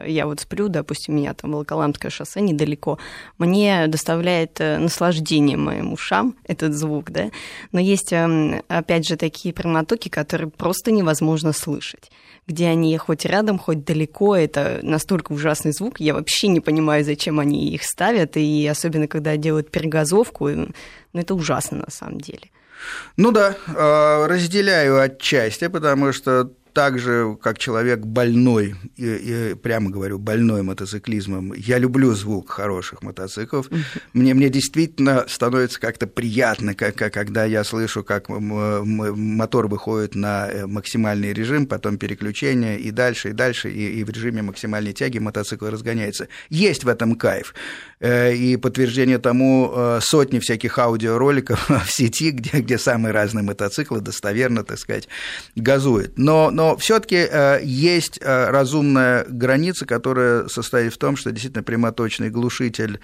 [0.07, 2.99] я вот сплю, допустим, у меня там Волоколамское шоссе недалеко,
[3.37, 7.31] мне доставляет э, наслаждение моим ушам этот звук, да,
[7.71, 12.11] но есть, эм, опять же, такие прямотоки, которые просто невозможно слышать
[12.47, 17.41] где они хоть рядом, хоть далеко, это настолько ужасный звук, я вообще не понимаю, зачем
[17.41, 20.69] они их ставят, и особенно когда делают перегазовку, ну,
[21.15, 22.51] это ужасно на самом деле.
[23.17, 30.19] Ну да, а, разделяю отчасти, потому что также как человек больной, и, и прямо говорю,
[30.19, 33.71] больной мотоциклизмом, я люблю звук хороших мотоциклов.
[34.13, 40.67] Мне, мне действительно становится как-то приятно, как, когда я слышу, как мотор выходит на э,
[40.67, 45.67] максимальный режим, потом переключение и дальше, и дальше, и, и в режиме максимальной тяги мотоцикл
[45.67, 46.29] разгоняется.
[46.51, 47.55] Есть в этом кайф.
[48.01, 54.01] Э, и подтверждение тому э, сотни всяких аудиороликов в сети, где, где самые разные мотоциклы
[54.01, 55.09] достоверно, так сказать,
[55.55, 56.19] газуют.
[56.19, 63.01] Но, но все-таки э, есть разумная граница, которая состоит в том, что действительно прямоточный глушитель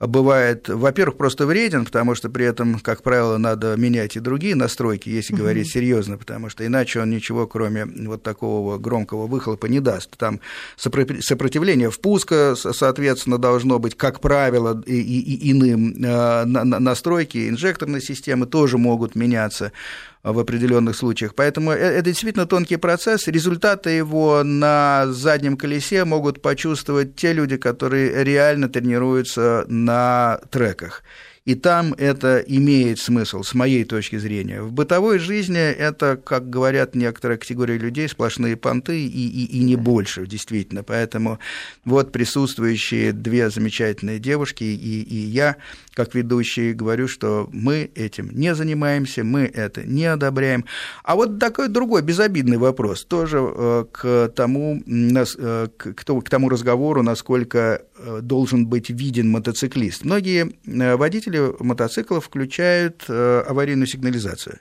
[0.00, 5.10] бывает, во-первых, просто вреден, потому что при этом, как правило, надо менять и другие настройки,
[5.10, 5.72] если говорить угу.
[5.72, 10.16] серьезно, потому что иначе он ничего, кроме вот такого громкого выхлопа, не даст.
[10.16, 10.40] Там
[10.76, 18.78] сопротивление впуска, соответственно, должно быть, как правило, и, и иным э, настройки инжекторной системы тоже
[18.78, 19.72] могут меняться
[20.22, 21.34] в определенных случаях.
[21.34, 23.26] Поэтому э, это действительно тонкий процесс.
[23.26, 31.02] Результаты его на заднем колесе могут почувствовать те люди, которые реально тренируются на треках
[31.46, 34.62] и там это имеет смысл, с моей точки зрения.
[34.62, 39.76] В бытовой жизни это, как говорят некоторые категории людей, сплошные понты и, и, и не
[39.76, 40.82] больше, действительно.
[40.82, 41.38] Поэтому
[41.84, 45.56] вот присутствующие две замечательные девушки и, и я,
[45.94, 50.66] как ведущий, говорю, что мы этим не занимаемся, мы это не одобряем.
[51.04, 57.58] А вот такой другой безобидный вопрос, тоже э, к тому, э, к тому разговору, насколько
[57.58, 57.89] э,
[58.22, 60.04] должен быть виден мотоциклист.
[60.04, 60.50] Многие
[60.96, 64.60] водители водители мотоциклов включают э, аварийную сигнализацию.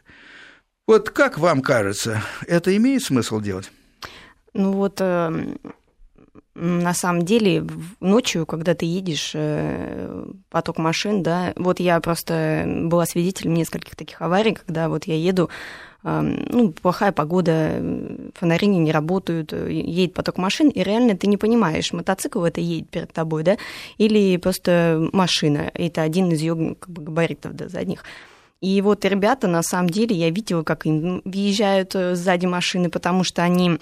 [0.87, 3.71] Вот как вам кажется, это имеет смысл делать?
[4.53, 5.55] Ну вот э,
[6.55, 7.65] на самом деле
[7.99, 14.21] ночью, когда ты едешь, э, поток машин, да, вот я просто была свидетелем нескольких таких
[14.21, 15.49] аварий, когда вот я еду,
[16.03, 17.83] ну, плохая погода,
[18.33, 22.89] фонари не работают, э, едет поток машин, и реально ты не понимаешь, мотоцикл это едет
[22.89, 23.57] перед тобой, да,
[23.97, 28.05] или просто машина, это один из ее как бы, габаритов да, задних.
[28.61, 33.23] И вот ребята, на самом деле, я видела, как им въезжают э, сзади машины, потому
[33.23, 33.79] что они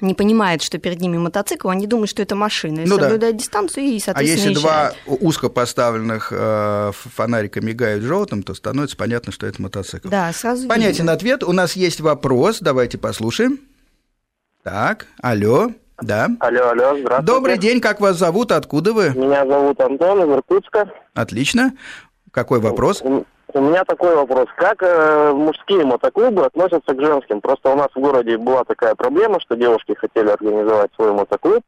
[0.00, 3.42] не понимают, что перед ними мотоцикл, они думают, что это машина, и ну, соблюдают да.
[3.42, 4.96] дистанцию и, соответственно, А если езжают.
[5.06, 10.08] два узко поставленных э, фонарика мигают желтым, то становится понятно, что это мотоцикл.
[10.08, 11.12] Да, сразу Понятен видно.
[11.12, 11.44] ответ.
[11.44, 13.60] У нас есть вопрос, давайте послушаем.
[14.62, 15.70] Так, алло.
[16.02, 16.28] Да.
[16.40, 17.22] Алло, алло, здравствуйте.
[17.22, 19.10] Добрый день, как вас зовут, откуда вы?
[19.10, 20.90] Меня зовут Антон из Иркутска.
[21.14, 21.74] Отлично.
[22.30, 23.02] Какой вопрос?
[23.02, 23.24] У
[23.58, 24.46] меня такой вопрос.
[24.56, 27.40] Как э, мужские мотоклубы относятся к женским?
[27.40, 31.62] Просто у нас в городе была такая проблема, что девушки хотели организовать свой мотоклуб.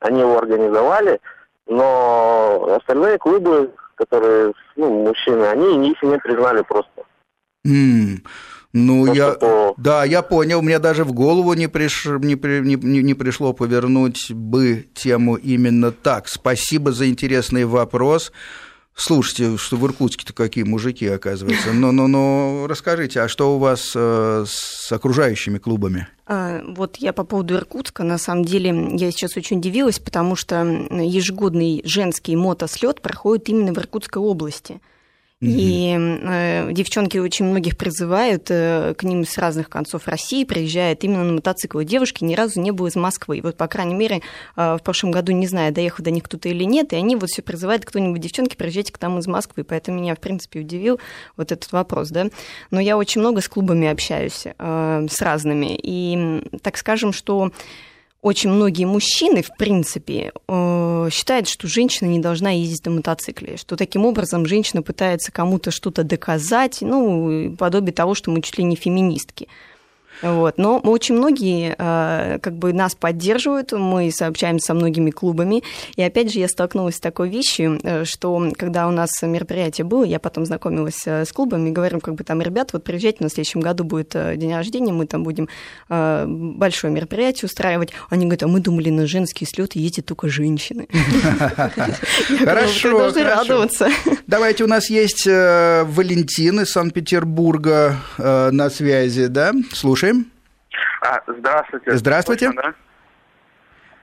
[0.00, 1.20] Они его организовали,
[1.66, 7.02] но остальные клубы, которые, ну, мужчины, они их не признали просто.
[7.66, 8.26] Mm.
[8.72, 9.74] Ну, просто я, по...
[9.76, 14.86] да, я понял, мне даже в голову не, приш, не, не, не пришло повернуть бы
[14.94, 16.28] тему именно так.
[16.28, 18.32] Спасибо за интересный вопрос.
[19.00, 21.72] Слушайте, что в Иркутске-то какие мужики, оказывается.
[21.72, 26.06] Но, но, но расскажите, а что у вас э, с окружающими клубами?
[26.26, 30.62] А, вот я по поводу Иркутска, на самом деле, я сейчас очень удивилась, потому что
[30.90, 34.82] ежегодный женский мотослет проходит именно в Иркутской области.
[35.40, 41.24] И э, девчонки очень многих призывают э, к ним с разных концов России, приезжают именно
[41.24, 41.86] на мотоциклы.
[41.86, 43.40] Девушки ни разу не было из Москвы.
[43.42, 44.20] Вот, по крайней мере,
[44.56, 47.30] э, в прошлом году, не знаю, доехал до них кто-то или нет, и они вот
[47.30, 49.64] все призывают кто-нибудь, девчонки, приезжайте к нам из Москвы.
[49.64, 51.00] Поэтому меня, в принципе, удивил
[51.38, 52.26] вот этот вопрос, да.
[52.70, 55.78] Но я очень много с клубами общаюсь, э, с разными.
[55.82, 57.50] И так скажем, что
[58.22, 63.76] очень многие мужчины, в принципе, э, считают, что женщина не должна ездить на мотоцикле, что
[63.76, 68.76] таким образом женщина пытается кому-то что-то доказать, ну, подобие того, что мы чуть ли не
[68.76, 69.48] феминистки.
[70.22, 70.58] Вот.
[70.58, 75.62] Но очень многие э, как бы нас поддерживают, мы сообщаемся со многими клубами.
[75.96, 80.04] И опять же, я столкнулась с такой вещью, э, что когда у нас мероприятие было,
[80.04, 83.60] я потом знакомилась э, с клубами, говорим, как бы там, ребят, вот приезжайте, на следующем
[83.60, 85.48] году будет день рождения, мы там будем
[85.88, 87.90] большое мероприятие устраивать.
[88.08, 90.88] Они говорят, а мы думали, на женские слеты ездят только женщины.
[92.44, 93.88] Хорошо, должны радоваться.
[94.26, 99.52] Давайте, у нас есть Валентин из Санкт-Петербурга на связи, да?
[99.72, 100.09] Слушаем.
[101.00, 101.92] А, здравствуйте.
[101.92, 102.52] Здравствуйте.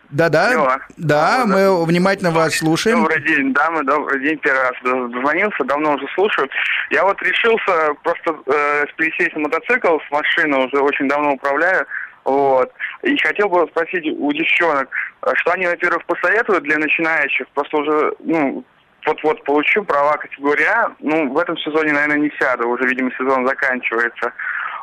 [0.09, 2.99] Да-да, да, мы внимательно вас слушаем.
[2.99, 6.49] Добрый день, дамы, добрый день, первый раз дозвонился, давно уже слушаю.
[6.91, 11.85] Я вот решился просто э, пересесть на мотоцикл, с машины уже очень давно управляю,
[12.23, 12.71] вот.
[13.03, 14.87] И хотел бы спросить у девчонок,
[15.33, 18.63] что они, во-первых, посоветуют для начинающих, просто уже, ну,
[19.05, 23.45] вот-вот получу права категории А, ну, в этом сезоне, наверное, не сяду, уже, видимо, сезон
[23.47, 24.31] заканчивается.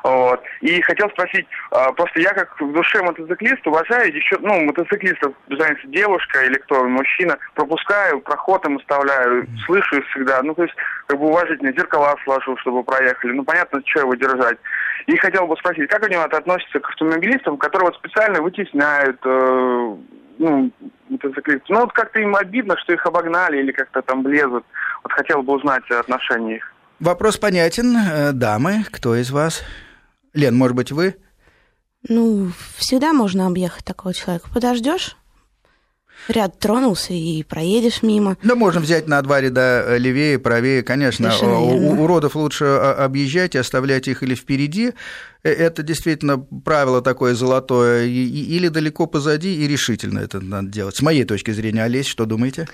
[0.05, 0.43] Вот.
[0.61, 5.87] И хотел спросить, а, просто я как в душе мотоциклист уважаю еще, ну, мотоциклистов, разница,
[5.87, 10.75] девушка или кто, мужчина, пропускаю, проход им оставляю, слышу их всегда, ну, то есть,
[11.07, 14.59] как бы уважительно, зеркала сложу, чтобы проехали, ну, понятно, что его держать.
[15.07, 19.97] И хотел бы спросить, как они вот относятся к автомобилистам, которые вот специально вытесняют, э,
[20.38, 20.71] ну,
[21.09, 21.71] мотоциклистов.
[21.71, 24.67] Ну, вот как-то им обидно, что их обогнали или как-то там влезут.
[25.03, 26.75] Вот хотел бы узнать отношения их.
[27.01, 27.97] Вопрос понятен.
[27.97, 29.64] Э, дамы, кто из вас?
[30.35, 31.16] Лен, может быть, вы?
[32.09, 34.51] Ну, всегда можно объехать такого человека.
[34.53, 35.16] Подождешь,
[36.29, 38.37] ряд тронулся и проедешь мимо.
[38.42, 41.35] Да, можно взять на два ряда э, левее, правее, конечно.
[41.38, 44.92] У, уродов лучше а, объезжать и оставлять их или впереди.
[45.42, 48.05] Э, это действительно правило такое золотое.
[48.05, 50.97] Или далеко позади, и решительно это надо делать.
[50.97, 52.68] С моей точки зрения, Олесь, что думаете?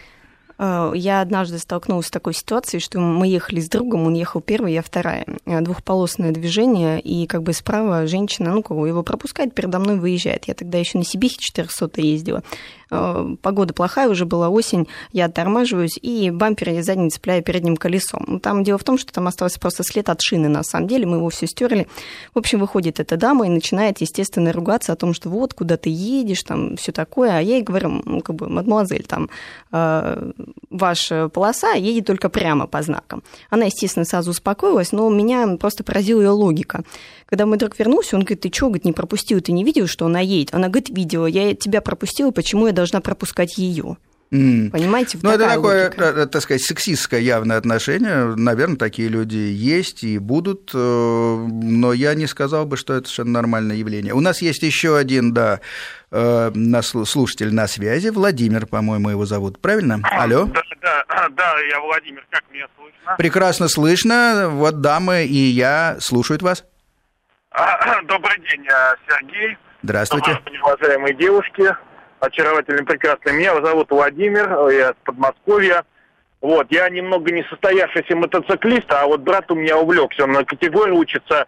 [0.61, 4.75] Э, я однажды столкнулась с такой ситуацией, что мы ехали с другом, он ехал первый,
[4.75, 5.25] я вторая.
[5.47, 10.45] Э, двухполосное движение, и как бы справа женщина, ну, кого его пропускает, передо мной выезжает.
[10.45, 12.43] Я тогда еще на Сибихе 400 ездила.
[12.91, 18.25] Э, погода плохая, уже была осень, я оттормаживаюсь, и бампер я задний цепляю передним колесом.
[18.27, 21.07] Ну, там дело в том, что там остался просто след от шины, на самом деле,
[21.07, 21.87] мы его все стерли.
[22.35, 25.91] В общем, выходит эта дама и начинает, естественно, ругаться о том, что вот, куда ты
[25.91, 27.31] едешь, там, все такое.
[27.31, 29.31] А я ей говорю, ну, как бы, мадемуазель, там,
[29.73, 30.33] э,
[30.71, 33.23] ваша полоса едет только прямо по знакам.
[33.51, 36.83] Она, естественно, сразу успокоилась, но меня просто поразила ее логика.
[37.31, 40.07] Когда мой друг вернулся, он говорит, ты что, говорит, не пропустил, ты не видел, что
[40.07, 40.53] она едет?
[40.53, 43.97] Она говорит, видела, я тебя пропустила, почему я должна пропускать ее?
[44.33, 44.71] Mm.
[44.71, 45.19] Понимаете?
[45.23, 46.05] Ну, это такое, логика.
[46.05, 48.37] Э, так сказать, сексистское явное отношение.
[48.37, 53.33] Наверное, такие люди есть и будут, э, но я не сказал бы, что это совершенно
[53.33, 54.15] нормальное явление.
[54.15, 55.61] У нас есть еще один, да,
[56.13, 58.11] э, слушатель на связи.
[58.11, 59.61] Владимир, по-моему, его зовут.
[59.61, 60.01] Правильно?
[60.03, 60.45] Алло?
[60.45, 62.25] Да, да, да, я Владимир.
[62.31, 63.17] Как меня слышно?
[63.19, 64.49] Прекрасно слышно.
[64.49, 66.65] Вот дамы и я слушают вас.
[68.05, 68.67] Добрый день,
[69.09, 69.57] Сергей.
[69.83, 70.35] Здравствуйте.
[70.35, 71.75] Добрый уважаемые девушки,
[72.21, 73.35] очаровательные, прекрасные.
[73.35, 75.85] Меня зовут Владимир, я с Подмосковья.
[76.41, 80.93] Вот, я немного не состоявшийся мотоциклист, а вот брат у меня увлекся, он на категории
[80.93, 81.47] учится.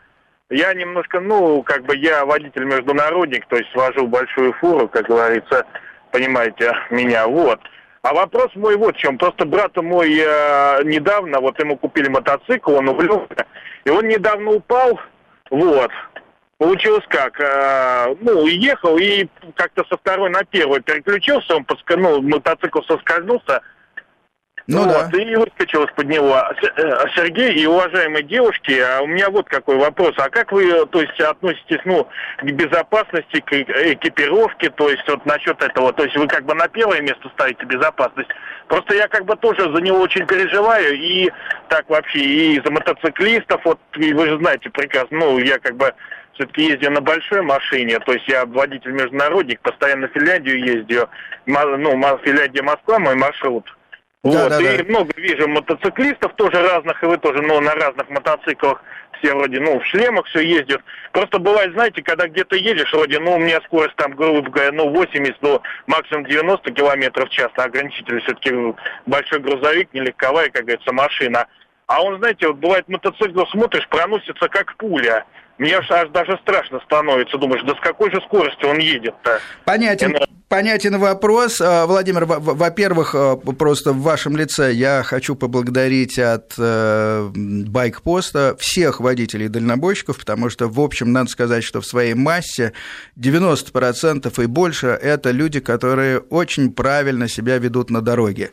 [0.50, 5.64] Я немножко, ну, как бы я водитель-международник, то есть вожу большую фуру, как говорится,
[6.10, 7.58] понимаете меня, вот.
[8.02, 9.16] А вопрос мой вот в чем.
[9.16, 13.46] Просто брат мой э, недавно, вот ему купили мотоцикл, он увлекся,
[13.84, 15.00] и он недавно упал,
[15.52, 15.90] вот.
[16.56, 17.38] Получилось как?
[17.40, 23.60] Э, ну, ехал и как-то со второй на первый переключился, он ну, мотоцикл соскользнулся,
[24.66, 25.22] ну вот, да.
[25.22, 26.36] и выскочил из-под него.
[26.36, 30.14] Э, Сергей и уважаемые девушки, а у меня вот какой вопрос.
[30.18, 32.06] А как вы, то есть, относитесь, ну,
[32.38, 36.68] к безопасности, к экипировке, то есть, вот насчет этого, то есть, вы как бы на
[36.68, 38.30] первое место ставите безопасность?
[38.68, 41.30] Просто я как бы тоже за него очень переживаю, и
[41.68, 45.92] так вообще, и за мотоциклистов, вот, и вы же знаете прекрасно, ну, я как бы
[46.34, 51.08] все-таки ездил на большой машине, то есть я водитель-международник, постоянно в Финляндию ездил,
[51.46, 53.66] ну, Финляндия-Москва, мой маршрут–
[54.22, 54.84] вот, да, и да.
[54.84, 58.80] много вижу мотоциклистов тоже разных, и вы тоже, ну, на разных мотоциклах
[59.18, 60.80] все вроде, ну, в шлемах все ездят.
[61.10, 64.90] Просто бывает, знаете, когда где-то едешь, вроде, ну, у меня скорость там, грубо говоря, ну,
[64.90, 68.52] 80, ну, максимум 90 километров в час, а ограничитель все-таки
[69.06, 71.48] большой грузовик, не легковая, как говорится, машина.
[71.86, 75.24] А он, знаете, вот бывает мотоцикл смотришь, проносится как пуля.
[75.62, 77.38] Мне аж, аж даже страшно становится.
[77.38, 79.38] Думаешь, да с какой же скоростью он едет-то?
[79.64, 80.16] Понятен,
[80.48, 81.60] понятен вопрос.
[81.60, 88.98] А, Владимир, во-первых, а, просто в вашем лице я хочу поблагодарить от э, байкпоста всех
[88.98, 92.72] водителей дальнобойщиков, потому что, в общем, надо сказать, что в своей массе
[93.16, 98.50] 90% и больше– это люди, которые очень правильно себя ведут на дороге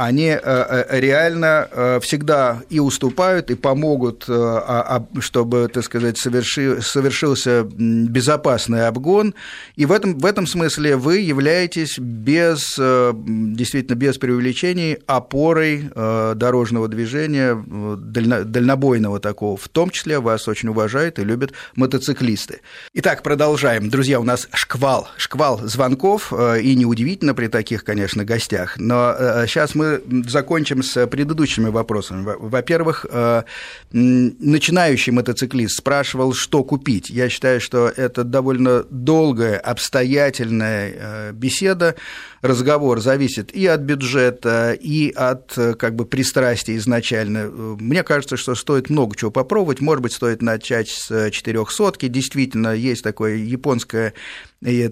[0.00, 6.16] они э, э, реально э, всегда и уступают, и помогут, а, а, чтобы, так сказать,
[6.16, 9.34] совершился безопасный обгон.
[9.76, 17.54] И в этом, в этом смысле вы являетесь без, действительно без преувеличений опорой дорожного движения,
[17.54, 19.58] дальнобойного такого.
[19.58, 22.60] В том числе вас очень уважают и любят мотоциклисты.
[22.94, 23.90] Итак, продолжаем.
[23.90, 28.78] Друзья, у нас шквал, шквал звонков, и неудивительно при таких, конечно, гостях.
[28.78, 29.14] Но
[29.46, 29.89] сейчас мы
[30.26, 32.24] закончим с предыдущими вопросами.
[32.38, 33.42] Во-первых, э,
[33.90, 37.10] начинающий мотоциклист спрашивал, что купить.
[37.10, 41.96] Я считаю, что это довольно долгая, обстоятельная э, беседа,
[42.42, 47.50] разговор зависит и от бюджета, и от как бы пристрастия изначально.
[47.50, 49.80] Мне кажется, что стоит много чего попробовать.
[49.80, 52.08] Может быть, стоит начать с четырехсотки.
[52.08, 54.14] Действительно, есть такое японское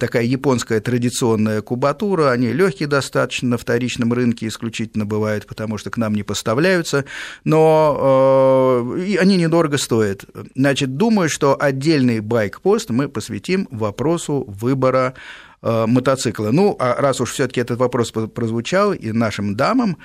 [0.01, 5.91] такая японская традиционная кубатура, они легкие достаточно на вторичном рынке, исключительно исключительно бывает, потому что
[5.91, 7.05] к нам не поставляются,
[7.45, 10.25] но э, они недорого стоят.
[10.55, 15.15] Значит, думаю, что отдельный байк-пост мы посвятим вопросу выбора
[15.63, 16.51] э, мотоцикла.
[16.53, 19.97] Ну, а раз уж все-таки этот вопрос прозвучал и нашим дамам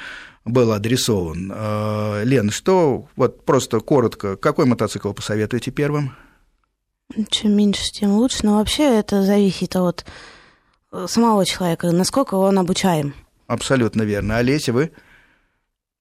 [0.46, 6.12] был адресован, э, Лен, что вот просто коротко, какой мотоцикл посоветуете первым?
[7.30, 8.40] Чем меньше, тем лучше.
[8.44, 10.06] Но вообще это зависит от
[10.92, 13.14] э, самого человека, насколько он обучаем.
[13.48, 14.38] Абсолютно верно.
[14.38, 14.91] Олеся, вы?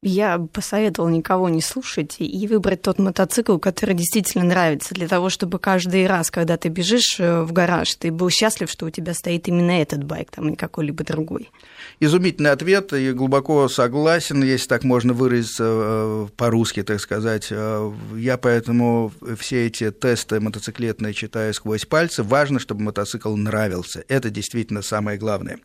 [0.05, 5.61] Я посоветовал никого не слушать и выбрать тот мотоцикл, который действительно нравится, для того, чтобы
[5.61, 9.47] каждый раз, когда ты бежишь э, в гараж, ты был счастлив, что у тебя стоит
[9.47, 11.53] именно этот байк, там, не какой-либо другой.
[12.01, 17.49] Изумительный ответ, и глубоко согласен, если так можно выразиться э, по-русски, так сказать.
[17.51, 22.23] Э, я поэтому все эти тесты мотоциклетные читаю сквозь пальцы.
[22.23, 24.05] Важно, чтобы мотоцикл нравился.
[24.09, 25.59] Это действительно самое главное.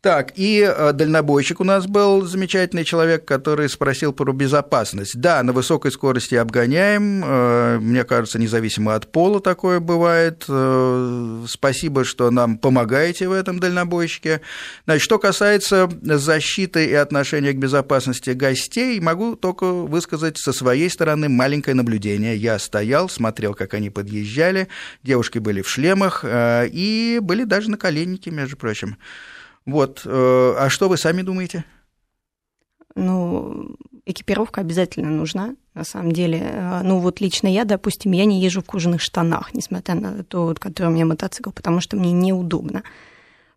[0.00, 5.18] Так, и дальнобойщик у нас был замечательный человек, который спросил про безопасность.
[5.18, 10.44] Да, на высокой скорости обгоняем, э, мне кажется, независимо от пола такое бывает.
[10.48, 14.40] Э, спасибо, что нам помогаете в этом дальнобойщике.
[14.84, 21.28] Значит, что касается защиты и отношения к безопасности гостей, могу только высказать со своей стороны
[21.28, 22.36] маленькое наблюдение.
[22.36, 24.68] Я стоял, смотрел, как они подъезжали,
[25.02, 28.96] девушки были в шлемах э, и были даже на коленнике, между прочим.
[29.66, 31.64] Вот, а что вы сами думаете?
[32.94, 33.76] ну,
[34.06, 36.40] экипировка обязательно нужна, на самом деле.
[36.42, 40.58] Э, ну, вот лично я, допустим, я не езжу в кожаных штанах, несмотря на тот,
[40.58, 42.82] который у меня мотоцикл, потому что мне неудобно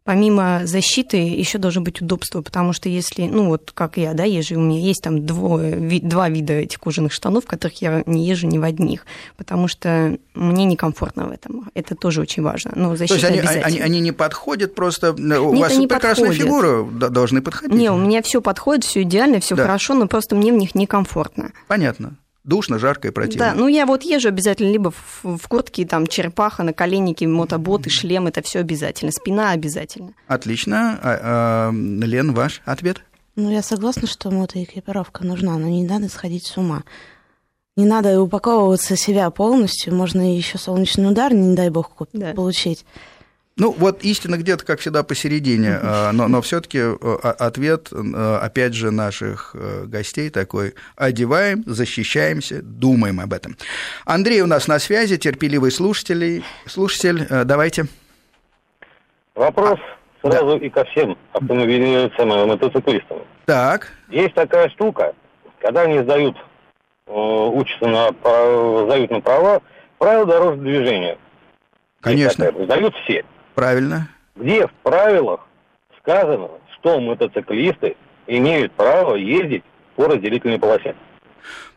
[0.08, 4.56] помимо защиты еще должно быть удобство, потому что если, ну вот как я, да, езжу,
[4.56, 8.48] у меня есть там двое, два вида этих кожаных штанов, в которых я не езжу
[8.48, 9.06] ни в одних,
[9.36, 11.70] потому что мне некомфортно в этом.
[11.74, 12.72] Это тоже очень важно.
[12.74, 15.12] Но защита То есть они, они, они не подходят просто...
[15.12, 16.36] У Нет, вас прекрасная подходят.
[16.36, 17.78] фигура, должны подходить.
[17.78, 19.64] Не, у меня все подходит, все идеально, все да.
[19.64, 21.52] хорошо, но просто мне в них некомфортно.
[21.68, 22.16] Понятно
[22.48, 23.52] душно, жарко и противно.
[23.52, 27.92] Да, ну я вот езжу обязательно либо в, в куртке, там, черепаха, на наколенники, мотоботы,
[27.92, 30.14] шлем, это все обязательно, спина обязательно.
[30.28, 31.00] Отлично.
[31.04, 33.02] А, а, Лен, ваш ответ?
[33.36, 36.84] Ну, я согласна, что мотоэкипировка нужна, но не надо сходить с ума.
[37.76, 42.34] Не надо упаковываться себя полностью, можно еще солнечный удар, не дай бог, да.
[42.34, 42.86] получить.
[43.60, 46.94] Ну, вот истина где-то, как всегда, посередине, а, но, но все-таки э,
[47.40, 53.58] ответ, э, опять же, наших э, гостей такой: одеваем, защищаемся, думаем об этом.
[54.06, 56.44] Андрей у нас на связи, терпеливый слушатель.
[56.68, 57.88] Слушатель, давайте.
[59.34, 59.80] Вопрос
[60.22, 60.66] а, сразу да.
[60.66, 63.18] и ко всем автомобилистам и мотоциклистам.
[63.46, 63.92] Так.
[64.10, 65.16] Есть такая штука,
[65.60, 66.38] когда они сдают,
[67.08, 68.10] учатся на,
[68.86, 69.62] сдают на права,
[69.98, 71.18] правила дорожного движения.
[72.02, 72.52] Конечно.
[72.52, 73.26] Сдают все.
[73.58, 74.08] Правильно.
[74.36, 75.40] Где в правилах
[76.00, 76.48] сказано,
[76.78, 77.98] что мотоциклисты
[78.28, 79.64] имеют право ездить
[79.96, 80.96] по разделительной полосе?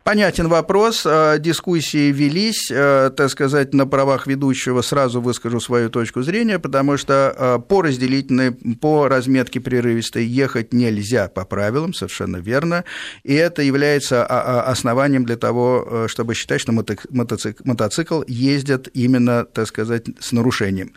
[0.03, 6.21] Понятен вопрос, э, дискуссии велись, э, так сказать, на правах ведущего сразу выскажу свою точку
[6.21, 12.83] зрения, потому что э, по разделительной, по разметке прерывистой ехать нельзя по правилам, совершенно верно,
[13.23, 19.65] и это является а, а, основанием для того, чтобы считать, что мотоцикл ездит именно, так
[19.65, 20.93] сказать, с нарушением.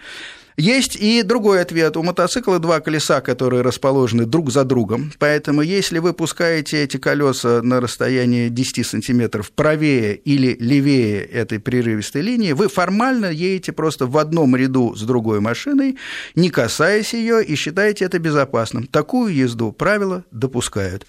[0.57, 1.97] Есть и другой ответ.
[1.97, 7.61] У мотоцикла два колеса, которые расположены друг за другом, поэтому если вы пускаете эти колеса
[7.63, 14.17] на расстоянии 10 сантиметров правее или левее этой прерывистой линии, вы формально едете просто в
[14.17, 15.99] одном ряду с другой машиной,
[16.37, 18.87] не касаясь ее и считаете это безопасным.
[18.87, 21.07] Такую езду правила допускают.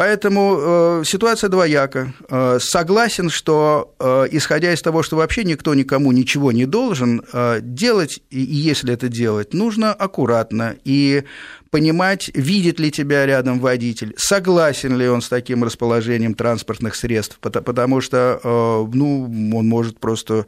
[0.00, 2.14] Поэтому э, ситуация двояка.
[2.30, 7.58] Э, согласен, что э, исходя из того, что вообще никто никому ничего не должен, э,
[7.60, 11.24] делать, и если это делать, нужно аккуратно и
[11.70, 18.00] понимать, видит ли тебя рядом водитель, согласен ли он с таким расположением транспортных средств, потому
[18.00, 20.46] что э, ну, он может просто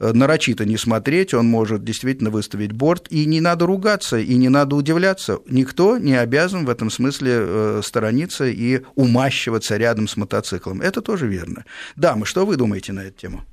[0.00, 4.48] э, нарочито не смотреть, он может действительно выставить борт, и не надо ругаться, и не
[4.48, 5.38] надо удивляться.
[5.46, 10.80] Никто не обязан в этом смысле э, сторониться и умащиваться рядом с мотоциклом.
[10.80, 11.64] Это тоже верно.
[11.94, 13.44] Дамы, что вы думаете на эту тему?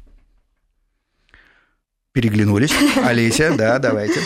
[2.14, 2.74] Переглянулись.
[3.06, 4.20] Олеся, да, давайте.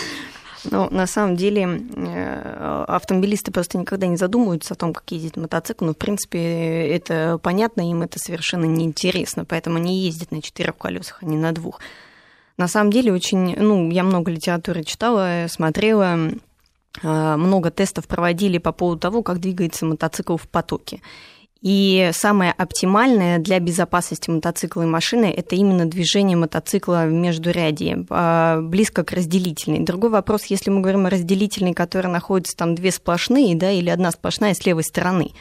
[0.72, 5.86] Ну, на самом деле, э, автомобилисты просто никогда не задумываются о том, как ездить мотоцикл.
[5.86, 11.20] Но, в принципе, это понятно, им это совершенно неинтересно, поэтому они ездят на четырех колесах,
[11.22, 11.80] а не на двух.
[12.58, 16.18] На самом деле, очень, ну, я много литературы читала, смотрела,
[17.04, 21.02] э, много тестов проводили по поводу того, как двигается мотоцикл в потоке.
[21.66, 28.62] И самое оптимальное для безопасности мотоцикла и машины– это именно движение мотоцикла в междурядье, а,
[28.62, 29.80] близко к разделительной.
[29.80, 34.12] Другой вопрос, если мы говорим о разделительной, которая находится там две сплошные, да, или одна
[34.12, 35.32] сплошная с левой стороны.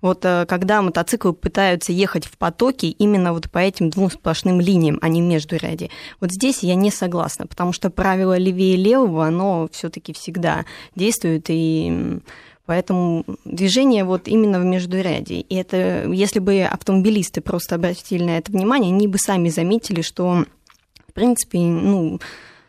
[0.00, 4.98] Вот э, когда мотоциклы пытаются ехать в потоке именно вот по этим двум сплошным линиям,
[5.02, 5.90] а не между ряди.
[6.20, 10.64] Вот здесь я не согласна, потому что правило левее левого, оно все-таки всегда
[10.94, 12.20] действует, и
[12.66, 15.40] Поэтому движение вот именно в междуряде.
[15.40, 20.44] И это, если бы автомобилисты просто обратили на это внимание, они бы сами заметили, что,
[21.08, 22.20] в принципе, ну,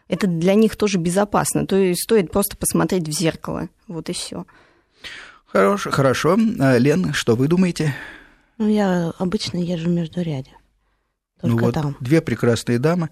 [0.07, 1.67] это для них тоже безопасно.
[1.67, 3.69] То есть стоит просто посмотреть в зеркало.
[3.87, 4.45] Вот и все.
[5.45, 6.37] Хорошо, хорошо.
[6.59, 7.95] А, Лен, что вы думаете?
[8.57, 10.51] Ну, я обычно езжу между ряде.
[11.43, 11.95] ну вот там.
[11.99, 13.09] две прекрасные дамы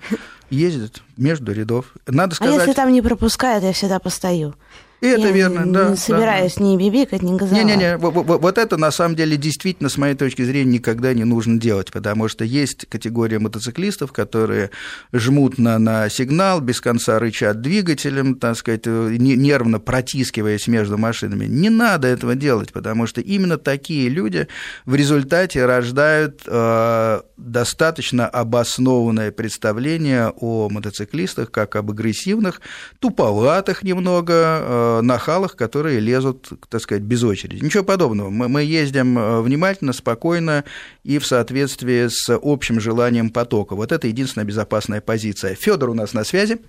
[0.50, 1.94] ездят между рядов.
[2.08, 2.56] Надо сказать...
[2.56, 4.56] А если там не пропускают, я всегда постою.
[5.02, 5.89] И это я верно, не да.
[5.89, 6.64] Не собираюсь да.
[6.64, 7.66] ни бибикать, ни газовать.
[7.66, 11.91] Не-не-не, вот это на самом деле действительно, с моей точки зрения, никогда не нужно делать,
[11.91, 14.70] потому что есть категория мотоциклистов, которые
[15.12, 21.45] жмут на, на сигнал, без конца рычат двигателем, так сказать, нервно протискиваясь между машинами.
[21.45, 24.47] Не надо этого делать, потому что именно такие люди
[24.86, 32.62] в результате рождают э, достаточно обоснованное представление о мотоциклистах как об агрессивных,
[33.00, 37.64] туповатых немного, э, нахалах, которые лезут, так сказать, без очереди.
[37.64, 38.30] Ничего подобного.
[38.30, 40.64] Мы, мы ездим э, внимательно, спокойно
[41.04, 43.76] и в соответствии с общим желанием потока.
[43.76, 45.56] Вот это единственная безопасная позиция.
[45.56, 46.60] Федор у нас на связи.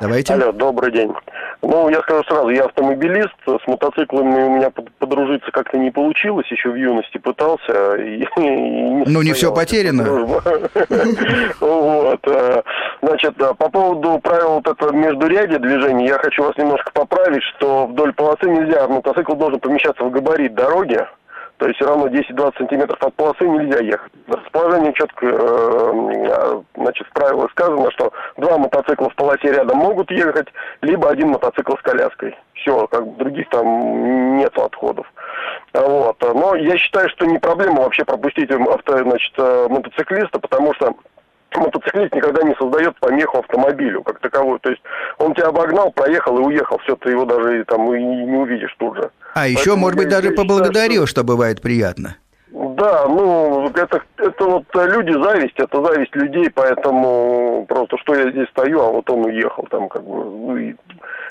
[0.00, 0.34] Давайте.
[0.34, 1.12] Алло, добрый день.
[1.62, 6.70] Ну, я скажу сразу, я автомобилист, с мотоциклами у меня подружиться как-то не получилось, еще
[6.70, 7.94] в юности пытался.
[7.94, 10.02] И, и не ну, не все потеряно.
[11.60, 12.20] Вот.
[12.26, 12.62] Э,
[13.00, 17.86] значит, э, по поводу правил вот этого междурядия движения, я хочу вас немножко поправить, что
[17.86, 20.98] вдоль полосы нельзя, мотоцикл должен помещаться в габарит дороги,
[21.62, 24.10] то есть все равно 10-20 сантиметров от полосы нельзя ехать.
[24.26, 30.48] Расположение четко, э, значит, в правилах сказано, что два мотоцикла в полосе рядом могут ехать,
[30.80, 32.36] либо один мотоцикл с коляской.
[32.54, 35.06] Все, как других там нет отходов.
[35.72, 36.16] Вот.
[36.34, 40.96] Но я считаю, что не проблема вообще пропустить авто, значит, э, мотоциклиста, потому что
[41.60, 44.58] мотоциклист никогда не создает помеху автомобилю как таковую.
[44.60, 44.82] То есть
[45.18, 46.78] он тебя обогнал, проехал и уехал.
[46.78, 49.10] Все, ты его даже там и не увидишь тут же.
[49.34, 51.20] А Поэтому еще, может быть, даже поблагодарил, что...
[51.20, 52.16] что бывает приятно.
[52.76, 58.48] Да, ну, это, это вот люди зависть, это зависть людей, поэтому просто что я здесь
[58.48, 60.74] стою, а вот он уехал там как бы, ну, и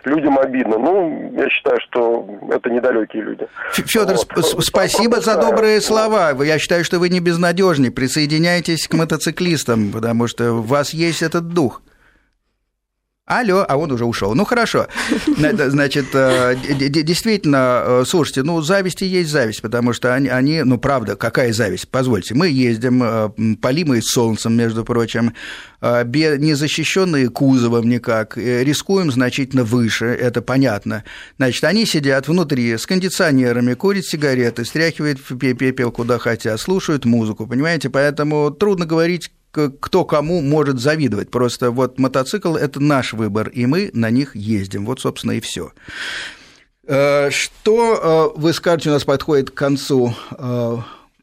[0.05, 0.77] людям обидно.
[0.77, 3.47] Ну, я считаю, что это недалекие люди.
[3.71, 4.63] Федор, вот.
[4.63, 6.31] спасибо за добрые слова.
[6.43, 7.91] Я считаю, что вы не безнадежны.
[7.91, 11.81] Присоединяйтесь к мотоциклистам, потому что у вас есть этот дух.
[13.32, 14.36] Алло, а он уже ушел.
[14.36, 14.88] Ну хорошо.
[15.38, 20.77] Значит, э, действительно, э, слушайте, ну зависть и есть зависть, потому что они, они, ну
[20.77, 21.88] правда, какая зависть?
[21.88, 25.34] Позвольте, мы ездим, э, полимые солнцем, между прочим,
[25.82, 31.03] незащищенные кузовом никак, рискуем значительно выше, это понятно.
[31.38, 37.89] Значит, они сидят внутри с кондиционерами, курят сигареты, стряхивают пепел куда хотят, слушают музыку, понимаете?
[37.89, 41.30] Поэтому трудно говорить кто кому может завидовать.
[41.30, 44.86] Просто вот мотоцикл– это наш выбор, и мы на них ездим.
[44.86, 45.72] Вот, собственно, и все.
[46.88, 50.78] Э, что э, вы скажете, у нас подходит к концу э,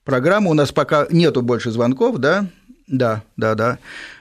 [0.05, 2.47] программы, у нас пока нету больше звонков, да?
[2.87, 3.79] Да, да, да.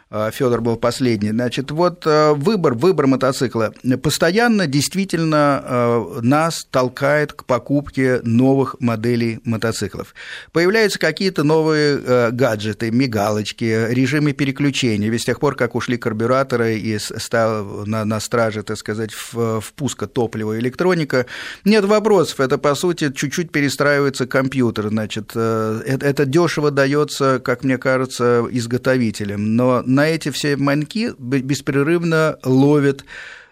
[0.10, 1.32] А, Федор был последний.
[1.32, 9.39] Значит, вот а, выбор, выбор мотоцикла постоянно действительно а, нас толкает к покупке новых моделей
[9.43, 10.16] мотоциклов.
[10.53, 15.10] Появляются какие-то новые гаджеты, мигалочки, режимы переключения.
[15.10, 20.08] Ведь с тех пор, как ушли карбюраторы и стал на, на страже, так сказать, впуска
[20.08, 21.26] топлива и электроника,
[21.66, 22.39] нет вопросов.
[22.39, 24.89] Это, по сути, чуть-чуть перестраивается компьютер.
[24.89, 29.55] Значит, это, это дешево дается, как мне кажется, изготовителям.
[29.55, 33.03] Но на эти все маньки беспрерывно ловят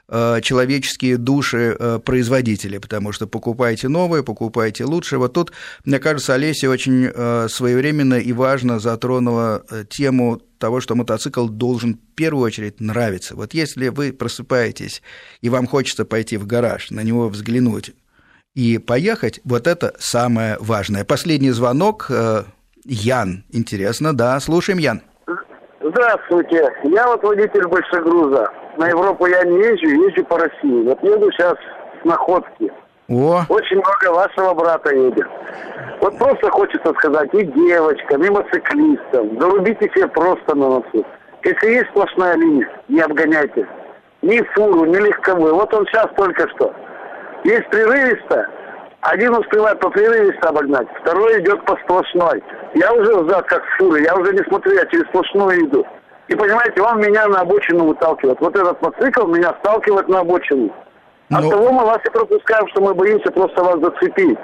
[0.08, 5.18] э, человеческие души э, производителей, потому что покупайте новое, покупайте лучшее.
[5.18, 5.52] Вот тут,
[5.86, 12.16] мне кажется, Олеся очень э, своевременно и важно затронула тему того, что мотоцикл должен в
[12.16, 13.36] первую очередь нравиться.
[13.36, 15.02] Вот если вы просыпаетесь
[15.42, 17.96] и вам хочется пойти в гараж, на него взглянуть
[18.54, 21.06] и поехать, вот это самое важное.
[21.06, 22.12] Последний звонок.
[22.88, 25.02] Ян, интересно, да, слушаем, Ян.
[25.88, 26.68] Здравствуйте.
[26.84, 28.50] Я вот водитель большегруза.
[28.78, 30.84] На Европу я не езжу, езжу по России.
[30.84, 31.54] Вот еду сейчас
[32.02, 32.74] с находки.
[33.08, 33.44] О.
[33.50, 35.28] Очень много вашего брата едет.
[36.02, 41.06] Вот просто хочется сказать и девочкам, и мотоциклистам, зарубите себе просто на носу.
[41.44, 43.68] Если есть сплошная линия, не обгоняйте.
[44.24, 45.54] Ни фуру, ни легковую.
[45.54, 46.74] Вот он сейчас только что.
[47.44, 48.50] Есть прерывисто,
[49.08, 52.42] Один успевает по прерывисто обогнать, второй идет по сплошной.
[52.74, 55.86] Я уже взад как фуры, я уже не смотрю, я через сплошную иду.
[56.28, 58.40] И понимаете, он меня на обочину выталкивает.
[58.42, 60.74] Вот этот мотоцикл меня сталкивает на обочину.
[61.30, 64.40] От Ну- того мы вас и пропускаем, что мы боимся просто вас зацепить.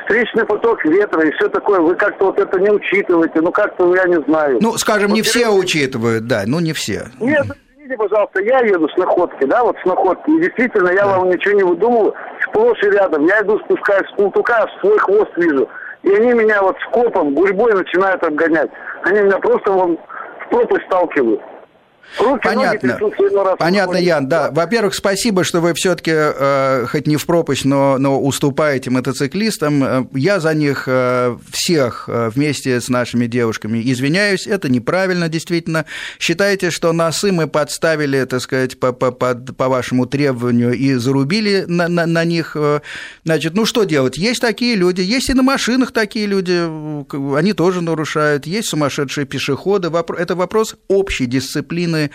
[0.00, 4.04] Встречный поток ветра и все такое, вы как-то вот это не учитываете, ну как-то я
[4.04, 4.58] не знаю.
[4.62, 7.08] Ну, скажем, не Вот все перед- учитывают, да, ну не все.
[7.20, 7.44] Нет,
[7.86, 10.30] извините, пожалуйста, я еду с находки, да, вот с находки.
[10.30, 13.26] И действительно, я вам ничего не выдумываю, сплошь и рядом.
[13.26, 15.68] Я иду, спускаюсь с полтука, свой хвост вижу.
[16.02, 18.70] И они меня вот скопом, гурьбой начинают обгонять.
[19.02, 19.98] Они меня просто вон
[20.40, 21.40] в пропасть сталкивают.
[22.18, 22.98] Руки, ноги Понятно.
[23.44, 23.56] раз.
[23.58, 24.50] Понятно, Ян, да.
[24.50, 29.84] Во-первых, спасибо, что вы все-таки, хоть не в пропасть, но, но уступаете мотоциклистам.
[29.84, 34.46] Э, Я за них э, всех э, вместе с нашими девушками извиняюсь.
[34.46, 35.84] Это неправильно, действительно.
[36.18, 41.64] Считайте, что носы мы подставили, так сказать, по, по, под- по вашему требованию и зарубили
[41.66, 42.52] на, на, на них.
[42.54, 42.80] э.
[43.24, 44.16] Значит, ну что делать?
[44.16, 49.26] Есть такие люди, есть и на машинах такие люди, э, они тоже нарушают, есть сумасшедшие
[49.26, 49.90] пешеходы.
[50.18, 52.08] Это вопрос общей дисциплины э,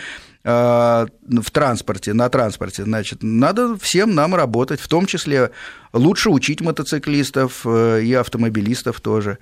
[0.43, 2.83] в транспорте, на транспорте.
[2.83, 5.51] Значит, надо всем нам работать, в том числе
[5.93, 9.37] лучше учить мотоциклистов э, и автомобилистов тоже.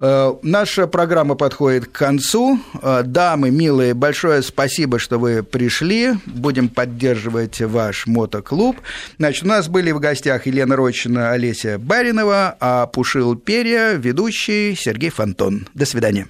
[0.00, 2.60] Э, Наша программа подходит к концу.
[3.04, 6.14] Дамы, милые, большое спасибо, что вы пришли.
[6.26, 8.76] Будем поддерживать ваш мотоклуб.
[9.18, 15.10] Значит, у нас были в гостях Елена Рощина, Олеся Баринова, а Пушил Перья, ведущий Сергей
[15.10, 15.68] Фонтон.
[15.74, 16.26] До свидания.